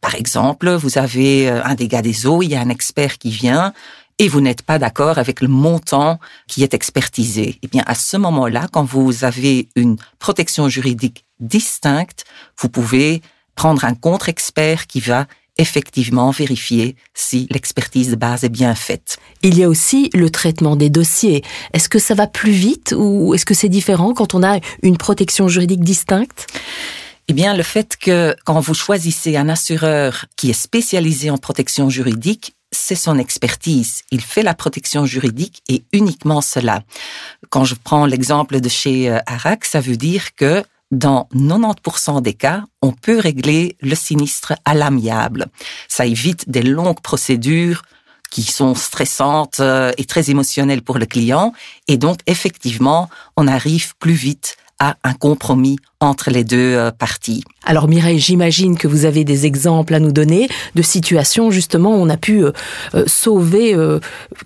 Par 0.00 0.14
exemple, 0.14 0.70
vous 0.70 0.96
avez 0.96 1.50
euh, 1.50 1.62
un 1.64 1.74
dégât 1.74 2.00
des 2.00 2.26
eaux, 2.26 2.42
il 2.42 2.50
y 2.50 2.54
a 2.54 2.60
un 2.60 2.70
expert 2.70 3.18
qui 3.18 3.30
vient, 3.30 3.74
et 4.18 4.28
vous 4.28 4.40
n'êtes 4.40 4.62
pas 4.62 4.78
d'accord 4.78 5.18
avec 5.18 5.40
le 5.40 5.48
montant 5.48 6.20
qui 6.46 6.62
est 6.62 6.74
expertisé. 6.74 7.58
Eh 7.62 7.66
bien, 7.66 7.82
à 7.86 7.94
ce 7.94 8.16
moment-là, 8.16 8.68
quand 8.72 8.84
vous 8.84 9.24
avez 9.24 9.68
une 9.74 9.96
protection 10.18 10.68
juridique 10.68 11.24
distincte, 11.42 12.24
vous 12.58 12.68
pouvez 12.68 13.22
prendre 13.54 13.84
un 13.84 13.94
contre-expert 13.94 14.86
qui 14.86 15.00
va 15.00 15.26
effectivement 15.58 16.30
vérifier 16.30 16.96
si 17.14 17.46
l'expertise 17.50 18.10
de 18.10 18.16
base 18.16 18.42
est 18.44 18.48
bien 18.48 18.74
faite. 18.74 19.18
Il 19.42 19.58
y 19.58 19.64
a 19.64 19.68
aussi 19.68 20.08
le 20.14 20.30
traitement 20.30 20.76
des 20.76 20.88
dossiers. 20.88 21.44
Est-ce 21.74 21.88
que 21.88 21.98
ça 21.98 22.14
va 22.14 22.26
plus 22.26 22.52
vite 22.52 22.94
ou 22.96 23.34
est-ce 23.34 23.44
que 23.44 23.54
c'est 23.54 23.68
différent 23.68 24.14
quand 24.14 24.34
on 24.34 24.42
a 24.42 24.58
une 24.82 24.96
protection 24.96 25.48
juridique 25.48 25.84
distincte? 25.84 26.46
Eh 27.28 27.34
bien, 27.34 27.54
le 27.54 27.62
fait 27.62 27.96
que 27.96 28.34
quand 28.44 28.60
vous 28.60 28.74
choisissez 28.74 29.36
un 29.36 29.48
assureur 29.48 30.24
qui 30.36 30.50
est 30.50 30.54
spécialisé 30.54 31.30
en 31.30 31.38
protection 31.38 31.88
juridique, 31.88 32.54
c'est 32.72 32.96
son 32.96 33.18
expertise. 33.18 34.02
Il 34.10 34.22
fait 34.22 34.42
la 34.42 34.54
protection 34.54 35.04
juridique 35.04 35.62
et 35.68 35.84
uniquement 35.92 36.40
cela. 36.40 36.82
Quand 37.50 37.64
je 37.64 37.74
prends 37.74 38.06
l'exemple 38.06 38.60
de 38.60 38.68
chez 38.68 39.10
euh, 39.10 39.18
Arac, 39.26 39.66
ça 39.66 39.80
veut 39.80 39.98
dire 39.98 40.34
que 40.34 40.64
dans 40.92 41.28
90% 41.34 42.22
des 42.22 42.34
cas, 42.34 42.62
on 42.80 42.92
peut 42.92 43.18
régler 43.18 43.76
le 43.80 43.96
sinistre 43.96 44.52
à 44.64 44.74
l'amiable. 44.74 45.46
Ça 45.88 46.06
évite 46.06 46.48
des 46.48 46.62
longues 46.62 47.00
procédures 47.00 47.82
qui 48.30 48.42
sont 48.42 48.74
stressantes 48.74 49.60
euh, 49.60 49.92
et 49.98 50.04
très 50.04 50.30
émotionnelles 50.30 50.82
pour 50.82 50.98
le 50.98 51.06
client. 51.06 51.52
Et 51.88 51.98
donc, 51.98 52.20
effectivement, 52.26 53.10
on 53.36 53.48
arrive 53.48 53.94
plus 53.98 54.12
vite 54.12 54.56
à 54.82 54.96
un 55.04 55.14
compromis 55.14 55.78
entre 56.00 56.30
les 56.30 56.42
deux 56.42 56.74
euh, 56.74 56.90
parties. 56.90 57.44
Alors 57.64 57.86
Mireille, 57.86 58.18
j'imagine 58.18 58.76
que 58.76 58.88
vous 58.88 59.04
avez 59.04 59.22
des 59.22 59.46
exemples 59.46 59.94
à 59.94 60.00
nous 60.00 60.10
donner 60.10 60.48
de 60.74 60.82
situations 60.82 61.52
justement 61.52 61.90
où 61.90 61.98
on 62.00 62.08
a 62.08 62.16
pu 62.16 62.44
euh, 62.44 62.50
euh, 62.94 63.04
sauver 63.06 63.76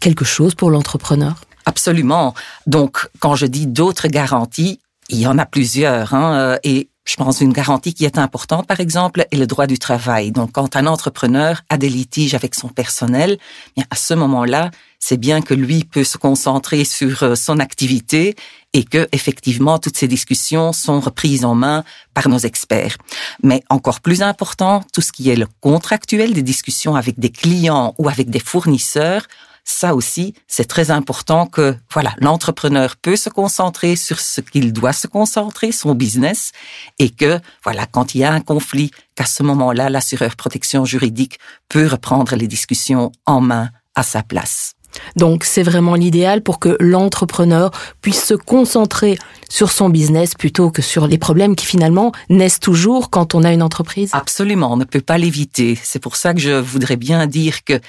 quelque 0.01 0.27
chose 0.27 0.55
pour 0.55 0.71
l'entrepreneur. 0.71 1.37
Absolument. 1.65 2.35
Donc 2.67 3.09
quand 3.19 3.35
je 3.35 3.47
dis 3.47 3.67
d'autres 3.67 4.09
garanties, 4.09 4.79
il 5.09 5.19
y 5.19 5.27
en 5.27 5.39
a 5.39 5.47
plusieurs. 5.47 6.15
Hein, 6.15 6.59
et 6.65 6.89
je 7.07 7.15
pense 7.15 7.41
une 7.41 7.53
garantie 7.53 7.95
qui 7.95 8.05
est 8.05 8.19
importante, 8.19 8.67
par 8.67 8.81
exemple, 8.81 9.27
est 9.31 9.37
le 9.37 9.47
droit 9.47 9.67
du 9.67 9.79
travail. 9.79 10.33
Donc, 10.33 10.53
quand 10.53 10.75
un 10.75 10.87
entrepreneur 10.87 11.63
a 11.71 11.79
des 11.79 11.89
litiges 11.89 12.35
avec 12.35 12.55
son 12.55 12.69
personnel, 12.69 13.39
bien 13.77 13.87
à 13.91 13.97
ce 13.97 14.13
moment-là, 14.15 14.73
c'est 14.99 15.17
bien 15.17 15.41
que 15.41 15.55
lui 15.55 15.85
peut 15.85 16.03
se 16.03 16.19
concentrer 16.19 16.85
sur 16.85 17.23
euh, 17.23 17.35
son 17.37 17.61
activité 17.61 18.35
et 18.73 18.83
que 18.83 19.09
effectivement 19.13 19.79
toutes 19.79 19.97
ces 19.97 20.09
discussions 20.09 20.73
sont 20.73 20.99
reprises 20.99 21.45
en 21.45 21.55
main 21.55 21.85
par 22.13 22.29
nos 22.29 22.39
experts. 22.39 22.97
Mais 23.43 23.63
encore 23.71 24.01
plus 24.01 24.23
important, 24.23 24.83
tout 24.93 25.03
ce 25.03 25.13
qui 25.13 25.31
est 25.31 25.37
le 25.37 25.47
contractuel 25.61 26.35
des 26.35 26.43
discussions 26.43 26.97
avec 26.97 27.21
des 27.21 27.31
clients 27.31 27.95
ou 27.99 28.09
avec 28.09 28.31
des 28.31 28.41
fournisseurs, 28.41 29.27
ça 29.69 29.95
aussi, 29.95 30.33
c'est 30.47 30.65
très 30.65 30.91
important 30.93 31.47
que, 31.47 31.75
voilà, 31.93 32.15
l'entrepreneur 32.19 32.95
peut 32.97 33.17
se 33.17 33.29
concentrer 33.29 33.97
sur 33.97 34.21
ce 34.21 34.41
qu'il 34.41 34.73
doit 34.73 34.93
se 34.93 35.09
concentrer, 35.09 35.73
son 35.73 35.95
business, 35.95 36.53
et 37.01 37.11
que, 37.11 37.41
voilà, 37.65 37.85
quand 37.85 38.15
il 38.15 38.19
y 38.19 38.25
a 38.25 38.33
un 38.33 38.41
conflit, 38.41 38.93
qu'à 39.17 39.27
ce 39.27 39.43
moment-là, 39.43 39.91
l'assureur 39.91 40.37
protection 40.37 40.85
juridique 40.85 41.41
peut 41.69 41.87
reprendre 41.87 42.37
les 42.37 42.47
discussions 42.47 43.11
en 43.27 43.41
main 43.41 43.71
à 43.97 44.05
sa 44.05 44.23
place. 44.23 44.75
Donc 45.17 45.45
c'est 45.45 45.63
vraiment 45.63 45.95
l'idéal 45.95 46.43
pour 46.43 46.59
que 46.59 46.77
l'entrepreneur 46.81 47.71
puisse 48.01 48.25
se 48.25 48.35
concentrer 48.35 49.19
sur 49.51 49.71
son 49.71 49.91
business 49.91 50.35
plutôt 50.35 50.71
que 50.71 50.81
sur 50.81 51.07
les 51.07 51.19
problèmes 51.19 51.55
qui 51.55 51.67
finalement 51.67 52.13
naissent 52.31 52.61
toujours 52.61 53.11
quand 53.11 53.35
on 53.35 53.45
a 53.45 53.53
une 53.53 53.63
entreprise. 53.63 54.11
Absolument, 54.13 54.73
on 54.73 54.77
ne 54.77 54.85
peut 54.85 55.01
pas 55.01 55.19
l'éviter. 55.19 55.79
C'est 55.83 55.99
pour 55.99 56.17
ça 56.17 56.33
que 56.33 56.41
je 56.41 56.53
voudrais 56.53 56.97
bien 56.97 57.27
dire 57.27 57.65
que 57.65 57.81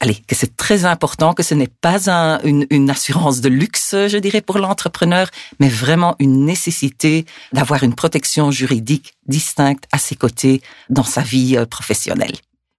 allez, 0.00 0.16
que 0.26 0.34
c'est 0.34 0.56
très 0.56 0.84
important, 0.84 1.34
que 1.34 1.42
ce 1.42 1.54
n'est 1.54 1.68
pas 1.68 2.08
une, 2.44 2.66
une, 2.70 2.90
assurance 2.90 3.40
de 3.40 3.48
luxe, 3.48 3.94
je 4.08 4.18
dirais, 4.18 4.40
pour 4.40 4.58
l'entrepreneur, 4.58 5.28
mais 5.60 5.68
vraiment 5.68 6.16
une 6.18 6.44
nécessité 6.44 7.26
d'avoir 7.52 7.82
une 7.82 7.94
protection 7.94 8.50
juridique 8.50 9.14
distincte 9.26 9.84
à 9.92 9.98
ses 9.98 10.14
côtés 10.14 10.62
dans 10.90 11.04
sa 11.04 11.22
vie 11.22 11.56
euh, 11.56 11.66
professionnelle. 11.66 12.34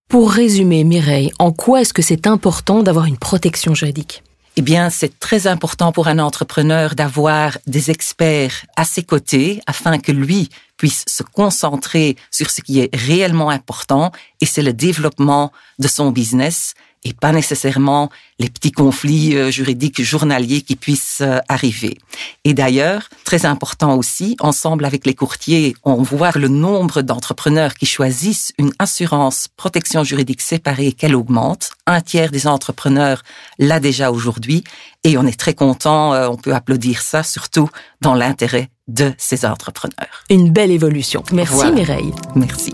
Pour 0.10 0.32
résumer, 0.32 0.84
Mireille, 0.84 1.32
en 1.38 1.52
quoi 1.52 1.82
est-ce 1.82 1.94
que 1.94 2.02
c'est 2.02 2.28
important 2.28 2.82
d'avoir 2.82 3.06
une 3.06 3.18
protection 3.18 3.74
juridique? 3.74 4.24
Eh 4.60 4.64
bien, 4.64 4.90
c'est 4.90 5.20
très 5.20 5.46
important 5.46 5.92
pour 5.92 6.08
un 6.08 6.18
entrepreneur 6.18 6.96
d'avoir 6.96 7.60
des 7.68 7.92
experts 7.92 8.66
à 8.76 8.86
ses 8.86 9.04
côtés 9.04 9.62
afin 9.68 10.00
que 10.00 10.12
lui 10.12 10.50
puisse 10.78 11.04
se 11.08 11.22
concentrer 11.22 12.16
sur 12.32 12.50
ce 12.50 12.62
qui 12.62 12.80
est 12.80 12.90
réellement 12.96 13.52
important 13.52 14.12
et 14.42 14.48
c'est 14.48 14.64
le 14.64 14.74
développement 14.74 15.52
de 15.78 15.88
son 15.88 16.10
business 16.10 16.74
et 17.08 17.14
pas 17.14 17.32
nécessairement 17.32 18.10
les 18.38 18.50
petits 18.50 18.72
conflits 18.72 19.36
euh, 19.36 19.50
juridiques 19.50 20.04
journaliers 20.04 20.62
qui 20.62 20.76
puissent 20.76 21.22
euh, 21.22 21.40
arriver. 21.48 21.98
Et 22.44 22.54
d'ailleurs, 22.54 23.10
très 23.24 23.46
important 23.46 23.96
aussi, 23.96 24.36
ensemble 24.42 24.84
avec 24.84 25.06
les 25.06 25.16
courtiers, 25.16 25.76
on 25.84 26.04
voit 26.04 26.32
le 26.36 26.50
nombre 26.50 27.02
d'entrepreneurs 27.02 27.76
qui 27.76 27.86
choisissent 27.86 28.52
une 28.58 28.74
assurance 28.78 29.48
protection 29.56 30.04
juridique 30.04 30.42
séparée 30.42 30.92
qu'elle 30.92 31.16
augmente. 31.16 31.72
Un 31.86 32.02
tiers 32.02 32.30
des 32.30 32.46
entrepreneurs 32.46 33.24
l'a 33.58 33.80
déjà 33.80 34.12
aujourd'hui 34.12 34.64
et 35.04 35.18
on 35.18 35.26
est 35.26 35.40
très 35.40 35.54
content, 35.54 36.14
euh, 36.14 36.28
on 36.28 36.36
peut 36.36 36.54
applaudir 36.54 37.02
ça 37.02 37.24
surtout 37.24 37.70
dans 38.02 38.16
l'intérêt 38.16 38.70
de 38.90 39.14
ces 39.18 39.46
entrepreneurs. 39.46 40.24
Une 40.30 40.52
belle 40.52 40.72
évolution. 40.72 41.24
Merci 41.32 41.54
Voilà. 41.54 41.72
Mireille. 41.72 42.14
Merci. 42.36 42.74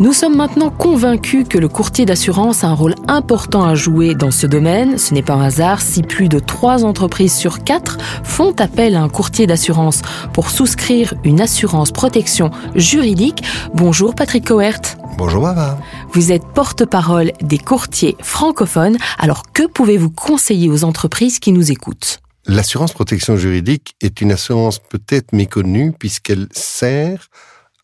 Nous 0.00 0.12
sommes 0.12 0.36
maintenant 0.36 0.70
convaincus 0.70 1.44
que 1.50 1.58
le 1.58 1.66
courtier 1.66 2.06
d'assurance 2.06 2.62
a 2.62 2.68
un 2.68 2.74
rôle 2.74 2.94
important 3.08 3.64
à 3.64 3.74
jouer 3.74 4.14
dans 4.14 4.30
ce 4.30 4.46
domaine. 4.46 4.96
Ce 4.96 5.12
n'est 5.12 5.24
pas 5.24 5.32
un 5.32 5.42
hasard 5.42 5.80
si 5.80 6.02
plus 6.02 6.28
de 6.28 6.38
3 6.38 6.84
entreprises 6.84 7.34
sur 7.34 7.64
4 7.64 7.98
font 8.22 8.54
appel 8.60 8.94
à 8.94 9.02
un 9.02 9.08
courtier 9.08 9.48
d'assurance 9.48 10.02
pour 10.32 10.50
souscrire 10.50 11.14
une 11.24 11.40
assurance 11.40 11.90
protection 11.90 12.52
juridique. 12.76 13.42
Bonjour 13.74 14.14
Patrick 14.14 14.46
Coert. 14.46 14.82
Bonjour 15.16 15.42
Baba. 15.42 15.80
Vous 16.12 16.30
êtes 16.30 16.46
porte-parole 16.46 17.32
des 17.42 17.58
courtiers 17.58 18.16
francophones. 18.20 18.98
Alors 19.18 19.50
que 19.52 19.66
pouvez-vous 19.66 20.10
conseiller 20.10 20.70
aux 20.70 20.84
entreprises 20.84 21.40
qui 21.40 21.50
nous 21.50 21.72
écoutent? 21.72 22.20
L'assurance 22.46 22.92
protection 22.92 23.36
juridique 23.36 23.96
est 24.00 24.20
une 24.20 24.30
assurance 24.30 24.78
peut-être 24.78 25.32
méconnue 25.32 25.92
puisqu'elle 25.98 26.46
sert 26.52 27.30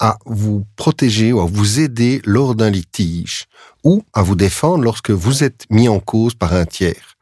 à 0.01 0.19
vous 0.27 0.65
protéger 0.77 1.33
ou 1.33 1.41
à 1.41 1.47
vous 1.47 1.81
aider 1.81 2.21
lors 2.25 2.55
d'un 2.55 2.71
litige 2.71 3.47
ou 3.85 4.03
à 4.13 4.23
vous 4.23 4.35
défendre 4.35 4.85
lorsque 4.85 5.11
vous 5.11 5.45
êtes 5.45 5.65
mis 5.71 5.89
en 5.89 6.01
cause 6.01 6.35
par 6.35 6.53
un 6.55 6.65
tiers. 6.65 7.17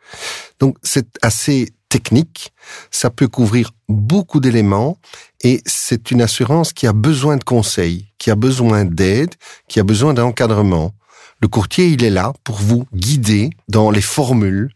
Donc 0.59 0.77
c'est 0.83 1.19
assez 1.23 1.69
technique, 1.89 2.53
ça 2.91 3.11
peut 3.11 3.29
couvrir 3.29 3.73
beaucoup 3.89 4.41
d'éléments 4.41 4.97
et 5.43 5.61
c'est 5.67 6.11
une 6.11 6.23
assurance 6.23 6.73
qui 6.73 6.87
a 6.87 6.95
besoin 6.95 7.37
de 7.37 7.45
conseils, 7.45 8.07
qui 8.19 8.31
a 8.31 8.35
besoin 8.35 8.87
d'aide, 8.87 9.35
qui 9.69 9.79
a 9.79 9.85
besoin 9.85 10.15
d'encadrement. 10.15 10.93
Le 11.43 11.49
courtier, 11.49 11.89
il 11.89 12.03
est 12.05 12.11
là 12.11 12.33
pour 12.45 12.57
vous 12.57 12.87
guider 12.95 13.51
dans 13.69 13.91
les 13.91 14.01
formules 14.01 14.71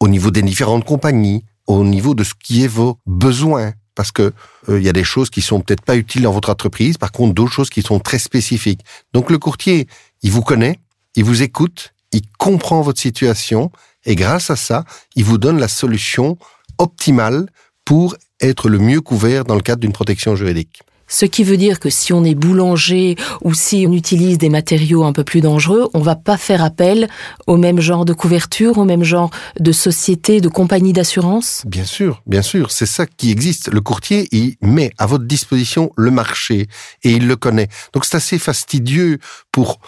au 0.00 0.08
niveau 0.08 0.30
des 0.30 0.42
différentes 0.42 0.84
compagnies, 0.84 1.44
au 1.66 1.84
niveau 1.84 2.14
de 2.14 2.24
ce 2.24 2.34
qui 2.34 2.64
est 2.64 2.68
vos 2.68 2.98
besoins. 3.06 3.74
Parce 4.00 4.12
que 4.12 4.32
euh, 4.70 4.80
il 4.80 4.82
y 4.82 4.88
a 4.88 4.94
des 4.94 5.04
choses 5.04 5.28
qui 5.28 5.42
sont 5.42 5.60
peut-être 5.60 5.82
pas 5.82 5.94
utiles 5.94 6.22
dans 6.22 6.32
votre 6.32 6.48
entreprise, 6.48 6.96
par 6.96 7.12
contre 7.12 7.34
d'autres 7.34 7.52
choses 7.52 7.68
qui 7.68 7.82
sont 7.82 8.00
très 8.00 8.18
spécifiques. 8.18 8.80
Donc 9.12 9.28
le 9.28 9.36
courtier, 9.36 9.88
il 10.22 10.30
vous 10.30 10.40
connaît, 10.40 10.78
il 11.16 11.24
vous 11.24 11.42
écoute, 11.42 11.92
il 12.10 12.22
comprend 12.38 12.80
votre 12.80 12.98
situation 12.98 13.70
et 14.06 14.16
grâce 14.16 14.48
à 14.48 14.56
ça, 14.56 14.86
il 15.16 15.24
vous 15.26 15.36
donne 15.36 15.58
la 15.58 15.68
solution 15.68 16.38
optimale 16.78 17.50
pour 17.84 18.16
être 18.40 18.70
le 18.70 18.78
mieux 18.78 19.02
couvert 19.02 19.44
dans 19.44 19.54
le 19.54 19.60
cadre 19.60 19.82
d'une 19.82 19.92
protection 19.92 20.34
juridique. 20.34 20.80
Ce 21.10 21.26
qui 21.26 21.44
veut 21.44 21.56
dire 21.56 21.80
que 21.80 21.90
si 21.90 22.12
on 22.12 22.24
est 22.24 22.36
boulanger 22.36 23.16
ou 23.42 23.52
si 23.52 23.84
on 23.86 23.92
utilise 23.92 24.38
des 24.38 24.48
matériaux 24.48 25.02
un 25.04 25.12
peu 25.12 25.24
plus 25.24 25.40
dangereux, 25.40 25.90
on 25.92 26.00
va 26.00 26.14
pas 26.14 26.36
faire 26.36 26.62
appel 26.62 27.08
au 27.48 27.56
même 27.56 27.80
genre 27.80 28.04
de 28.04 28.12
couverture, 28.12 28.78
au 28.78 28.84
même 28.84 29.02
genre 29.02 29.30
de 29.58 29.72
société, 29.72 30.40
de 30.40 30.48
compagnie 30.48 30.92
d'assurance? 30.92 31.62
Bien 31.66 31.84
sûr, 31.84 32.22
bien 32.26 32.42
sûr, 32.42 32.70
c'est 32.70 32.86
ça 32.86 33.06
qui 33.06 33.30
existe. 33.32 33.70
Le 33.72 33.80
courtier, 33.80 34.28
il 34.30 34.54
met 34.62 34.92
à 34.98 35.06
votre 35.06 35.24
disposition 35.24 35.90
le 35.96 36.12
marché 36.12 36.68
et 37.02 37.10
il 37.10 37.26
le 37.26 37.34
connaît. 37.36 37.68
Donc 37.92 38.04
c'est 38.04 38.16
assez 38.16 38.38
fastidieux 38.38 39.18
pour 39.50 39.80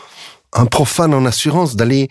un 0.52 0.66
profane 0.66 1.14
en 1.14 1.24
assurance 1.24 1.76
d'aller 1.76 2.08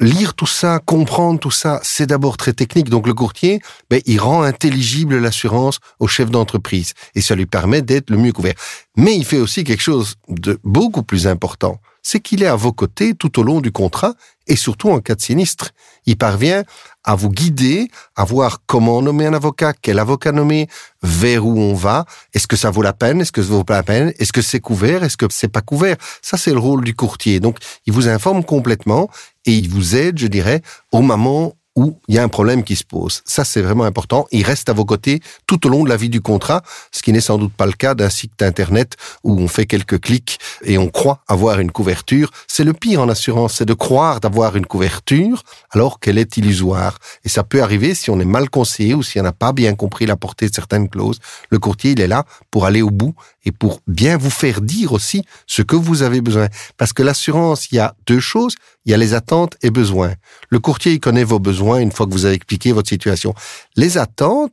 lire 0.00 0.34
tout 0.34 0.46
ça, 0.46 0.80
comprendre 0.84 1.40
tout 1.40 1.50
ça. 1.50 1.80
C'est 1.82 2.06
d'abord 2.06 2.36
très 2.36 2.52
technique. 2.52 2.88
Donc 2.88 3.06
le 3.06 3.14
courtier, 3.14 3.60
ben, 3.90 4.00
il 4.06 4.20
rend 4.20 4.42
intelligible 4.42 5.18
l'assurance 5.18 5.78
au 5.98 6.06
chef 6.06 6.30
d'entreprise 6.30 6.94
et 7.14 7.20
ça 7.20 7.34
lui 7.34 7.46
permet 7.46 7.82
d'être 7.82 8.10
le 8.10 8.16
mieux 8.16 8.32
couvert. 8.32 8.54
Mais 8.96 9.16
il 9.16 9.24
fait 9.24 9.38
aussi 9.38 9.64
quelque 9.64 9.82
chose 9.82 10.16
de 10.28 10.58
beaucoup 10.64 11.02
plus 11.02 11.26
important. 11.26 11.80
C'est 12.02 12.20
qu'il 12.20 12.42
est 12.42 12.46
à 12.46 12.56
vos 12.56 12.72
côtés 12.72 13.14
tout 13.14 13.40
au 13.40 13.42
long 13.42 13.60
du 13.60 13.72
contrat 13.72 14.14
et 14.46 14.54
surtout 14.54 14.90
en 14.90 15.00
cas 15.00 15.16
de 15.16 15.20
sinistre. 15.20 15.72
Il 16.04 16.16
parvient 16.16 16.62
à 17.06 17.14
vous 17.14 17.30
guider, 17.30 17.88
à 18.16 18.24
voir 18.24 18.60
comment 18.66 19.00
nommer 19.00 19.26
un 19.26 19.34
avocat, 19.34 19.72
quel 19.80 19.98
avocat 19.98 20.32
nommer, 20.32 20.68
vers 21.02 21.46
où 21.46 21.58
on 21.58 21.72
va, 21.72 22.04
est-ce 22.34 22.46
que 22.46 22.56
ça 22.56 22.70
vaut 22.70 22.82
la 22.82 22.92
peine, 22.92 23.20
est-ce 23.20 23.32
que 23.32 23.42
ça 23.42 23.48
vaut 23.48 23.64
pas 23.64 23.76
la 23.76 23.82
peine, 23.84 24.12
est-ce 24.18 24.32
que 24.32 24.42
c'est 24.42 24.60
couvert, 24.60 25.04
est-ce 25.04 25.16
que 25.16 25.26
c'est 25.30 25.48
pas 25.48 25.62
couvert. 25.62 25.96
Ça, 26.20 26.36
c'est 26.36 26.52
le 26.52 26.58
rôle 26.58 26.84
du 26.84 26.94
courtier. 26.94 27.40
Donc, 27.40 27.58
il 27.86 27.92
vous 27.92 28.08
informe 28.08 28.44
complètement 28.44 29.08
et 29.46 29.52
il 29.52 29.68
vous 29.68 29.96
aide, 29.96 30.18
je 30.18 30.26
dirais, 30.26 30.62
au 30.92 31.00
moment 31.00 31.54
où 31.76 31.98
il 32.08 32.14
y 32.14 32.18
a 32.18 32.22
un 32.22 32.28
problème 32.28 32.64
qui 32.64 32.74
se 32.74 32.84
pose. 32.84 33.22
Ça, 33.24 33.44
c'est 33.44 33.60
vraiment 33.60 33.84
important. 33.84 34.26
Il 34.32 34.42
reste 34.42 34.68
à 34.68 34.72
vos 34.72 34.84
côtés 34.84 35.20
tout 35.46 35.66
au 35.66 35.70
long 35.70 35.84
de 35.84 35.88
la 35.88 35.96
vie 35.96 36.08
du 36.08 36.20
contrat, 36.20 36.62
ce 36.90 37.02
qui 37.02 37.12
n'est 37.12 37.20
sans 37.20 37.38
doute 37.38 37.52
pas 37.52 37.66
le 37.66 37.72
cas 37.72 37.94
d'un 37.94 38.08
site 38.08 38.42
internet 38.42 38.96
où 39.22 39.38
on 39.38 39.46
fait 39.46 39.66
quelques 39.66 40.00
clics 40.00 40.38
et 40.64 40.78
on 40.78 40.88
croit 40.88 41.20
avoir 41.28 41.60
une 41.60 41.70
couverture. 41.70 42.30
C'est 42.48 42.64
le 42.64 42.72
pire 42.72 43.02
en 43.02 43.08
assurance, 43.08 43.56
c'est 43.56 43.66
de 43.66 43.74
croire 43.74 44.20
d'avoir 44.20 44.56
une 44.56 44.66
couverture 44.66 45.42
alors 45.70 46.00
qu'elle 46.00 46.18
est 46.18 46.36
illusoire. 46.38 46.98
Et 47.24 47.28
ça 47.28 47.44
peut 47.44 47.62
arriver 47.62 47.94
si 47.94 48.10
on 48.10 48.18
est 48.20 48.24
mal 48.24 48.48
conseillé 48.48 48.94
ou 48.94 49.02
si 49.02 49.20
on 49.20 49.22
n'a 49.22 49.32
pas 49.32 49.52
bien 49.52 49.74
compris 49.74 50.06
la 50.06 50.16
portée 50.16 50.48
de 50.48 50.54
certaines 50.54 50.88
clauses. 50.88 51.20
Le 51.50 51.58
courtier, 51.58 51.92
il 51.92 52.00
est 52.00 52.08
là 52.08 52.24
pour 52.50 52.64
aller 52.64 52.82
au 52.82 52.90
bout 52.90 53.14
et 53.44 53.52
pour 53.52 53.80
bien 53.86 54.16
vous 54.16 54.30
faire 54.30 54.60
dire 54.60 54.92
aussi 54.92 55.24
ce 55.46 55.62
que 55.62 55.76
vous 55.76 56.02
avez 56.02 56.20
besoin. 56.20 56.48
Parce 56.78 56.92
que 56.92 57.02
l'assurance, 57.02 57.70
il 57.70 57.76
y 57.76 57.78
a 57.78 57.94
deux 58.06 58.20
choses. 58.20 58.54
Il 58.86 58.92
y 58.92 58.94
a 58.94 58.96
les 58.96 59.14
attentes 59.14 59.56
et 59.62 59.70
besoins. 59.70 60.14
Le 60.48 60.60
courtier, 60.60 60.92
il 60.92 61.00
connaît 61.00 61.24
vos 61.24 61.40
besoins 61.40 61.80
une 61.80 61.90
fois 61.90 62.06
que 62.06 62.12
vous 62.12 62.24
avez 62.24 62.36
expliqué 62.36 62.72
votre 62.72 62.88
situation. 62.88 63.34
Les 63.74 63.98
attentes, 63.98 64.52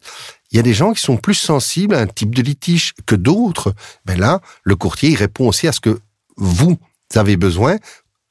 il 0.52 0.58
y 0.58 0.60
a 0.60 0.64
des 0.64 0.74
gens 0.74 0.92
qui 0.92 1.02
sont 1.02 1.18
plus 1.18 1.36
sensibles 1.36 1.96
à 1.96 2.00
un 2.00 2.08
type 2.08 2.34
de 2.34 2.42
litige 2.42 2.94
que 3.06 3.16
d'autres. 3.16 3.74
Ben 4.06 4.20
là, 4.20 4.42
le 4.64 4.76
courtier, 4.76 5.12
il 5.12 5.16
répond 5.16 5.48
aussi 5.48 5.68
à 5.68 5.72
ce 5.72 5.80
que 5.80 6.00
vous 6.36 6.78
avez 7.16 7.38
besoin 7.38 7.78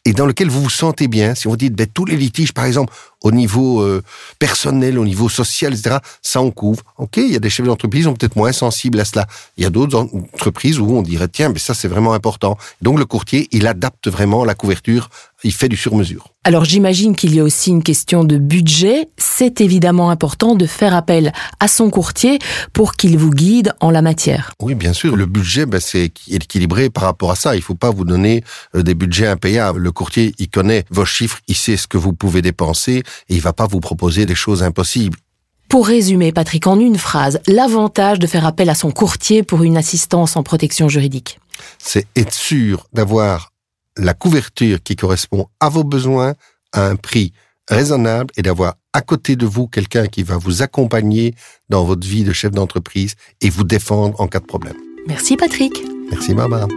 et 0.04 0.12
dans 0.12 0.26
lequel 0.26 0.48
vous 0.48 0.62
vous 0.62 0.70
sentez 0.70 1.06
bien. 1.06 1.34
Si 1.36 1.46
on 1.46 1.50
vous 1.50 1.56
dit, 1.56 1.70
ben, 1.70 1.86
tous 1.86 2.04
les 2.04 2.16
litiges, 2.16 2.52
par 2.52 2.64
exemple, 2.64 2.92
au 3.22 3.32
niveau 3.32 3.80
euh, 3.80 4.02
personnel, 4.38 4.98
au 4.98 5.04
niveau 5.04 5.28
social, 5.28 5.72
etc., 5.72 5.96
ça 6.22 6.40
on 6.40 6.50
couvre. 6.50 6.82
OK, 6.98 7.16
il 7.16 7.32
y 7.32 7.36
a 7.36 7.40
des 7.40 7.50
chefs 7.50 7.66
d'entreprise 7.66 8.02
qui 8.02 8.04
sont 8.04 8.14
peut-être 8.14 8.36
moins 8.36 8.52
sensibles 8.52 9.00
à 9.00 9.04
cela. 9.04 9.26
Il 9.56 9.64
y 9.64 9.66
a 9.66 9.70
d'autres 9.70 9.96
entreprises 9.98 10.78
où 10.78 10.90
on 10.90 11.02
dirait, 11.02 11.28
tiens, 11.28 11.48
mais 11.48 11.58
ça 11.58 11.74
c'est 11.74 11.88
vraiment 11.88 12.12
important. 12.12 12.56
Donc 12.80 12.98
le 12.98 13.04
courtier, 13.04 13.48
il 13.52 13.66
adapte 13.66 14.08
vraiment 14.08 14.44
la 14.44 14.54
couverture, 14.54 15.08
il 15.44 15.52
fait 15.52 15.68
du 15.68 15.76
sur-mesure. 15.76 16.28
Alors 16.44 16.64
j'imagine 16.64 17.14
qu'il 17.14 17.34
y 17.34 17.40
a 17.40 17.44
aussi 17.44 17.70
une 17.70 17.84
question 17.84 18.24
de 18.24 18.36
budget. 18.36 19.08
C'est 19.16 19.60
évidemment 19.60 20.10
important 20.10 20.56
de 20.56 20.66
faire 20.66 20.94
appel 20.94 21.32
à 21.60 21.68
son 21.68 21.88
courtier 21.88 22.40
pour 22.72 22.94
qu'il 22.94 23.16
vous 23.16 23.30
guide 23.30 23.72
en 23.80 23.90
la 23.90 24.02
matière. 24.02 24.52
Oui, 24.60 24.74
bien 24.74 24.92
sûr. 24.92 25.14
Le 25.14 25.26
budget, 25.26 25.66
ben, 25.66 25.80
c'est 25.80 26.10
équilibré 26.28 26.90
par 26.90 27.04
rapport 27.04 27.30
à 27.30 27.36
ça. 27.36 27.54
Il 27.54 27.62
faut 27.62 27.76
pas 27.76 27.90
vous 27.90 28.04
donner 28.04 28.42
euh, 28.74 28.82
des 28.82 28.94
budgets 28.94 29.28
impayables. 29.28 29.78
Le 29.78 29.92
courtier, 29.92 30.34
il 30.38 30.48
connaît 30.48 30.84
vos 30.90 31.04
chiffres, 31.04 31.38
il 31.46 31.54
sait 31.54 31.76
ce 31.76 31.86
que 31.86 31.96
vous 31.96 32.12
pouvez 32.12 32.42
dépenser 32.42 33.04
et 33.28 33.34
il 33.34 33.40
va 33.40 33.52
pas 33.52 33.66
vous 33.66 33.80
proposer 33.80 34.26
des 34.26 34.34
choses 34.34 34.62
impossibles. 34.62 35.18
Pour 35.68 35.86
résumer, 35.86 36.32
Patrick, 36.32 36.66
en 36.66 36.78
une 36.78 36.98
phrase, 36.98 37.40
l'avantage 37.46 38.18
de 38.18 38.26
faire 38.26 38.44
appel 38.44 38.68
à 38.68 38.74
son 38.74 38.90
courtier 38.90 39.42
pour 39.42 39.62
une 39.62 39.76
assistance 39.76 40.36
en 40.36 40.42
protection 40.42 40.88
juridique. 40.88 41.40
C'est 41.78 42.06
être 42.14 42.34
sûr 42.34 42.86
d'avoir 42.92 43.52
la 43.96 44.14
couverture 44.14 44.82
qui 44.82 44.96
correspond 44.96 45.46
à 45.60 45.68
vos 45.68 45.84
besoins 45.84 46.34
à 46.72 46.86
un 46.86 46.96
prix 46.96 47.32
raisonnable 47.68 48.30
et 48.36 48.42
d'avoir 48.42 48.74
à 48.92 49.00
côté 49.00 49.36
de 49.36 49.46
vous 49.46 49.66
quelqu'un 49.66 50.06
qui 50.06 50.22
va 50.22 50.36
vous 50.36 50.62
accompagner 50.62 51.34
dans 51.68 51.84
votre 51.84 52.06
vie 52.06 52.24
de 52.24 52.32
chef 52.32 52.52
d'entreprise 52.52 53.14
et 53.40 53.48
vous 53.48 53.64
défendre 53.64 54.20
en 54.20 54.28
cas 54.28 54.40
de 54.40 54.46
problème. 54.46 54.76
Merci 55.06 55.36
Patrick. 55.36 55.72
Merci 56.10 56.34
Barbara. 56.34 56.68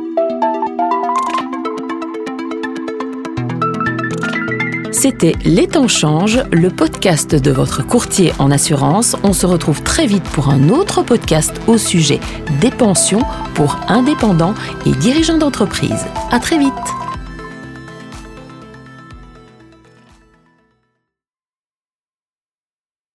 C'était 5.08 5.36
Les 5.46 5.68
temps 5.68 5.88
changent, 5.88 6.44
le 6.52 6.72
podcast 6.72 7.36
de 7.36 7.52
votre 7.52 7.86
courtier 7.86 8.34
en 8.40 8.50
assurance. 8.50 9.16
On 9.22 9.34
se 9.34 9.46
retrouve 9.46 9.84
très 9.84 10.08
vite 10.08 10.24
pour 10.24 10.50
un 10.50 10.70
autre 10.70 11.04
podcast 11.04 11.62
au 11.68 11.78
sujet 11.78 12.20
des 12.60 12.72
pensions 12.72 13.22
pour 13.54 13.78
indépendants 13.88 14.56
et 14.88 14.94
dirigeants 14.94 15.38
d'entreprise. 15.38 16.08
À 16.32 16.40
très 16.40 16.58
vite. 16.58 16.74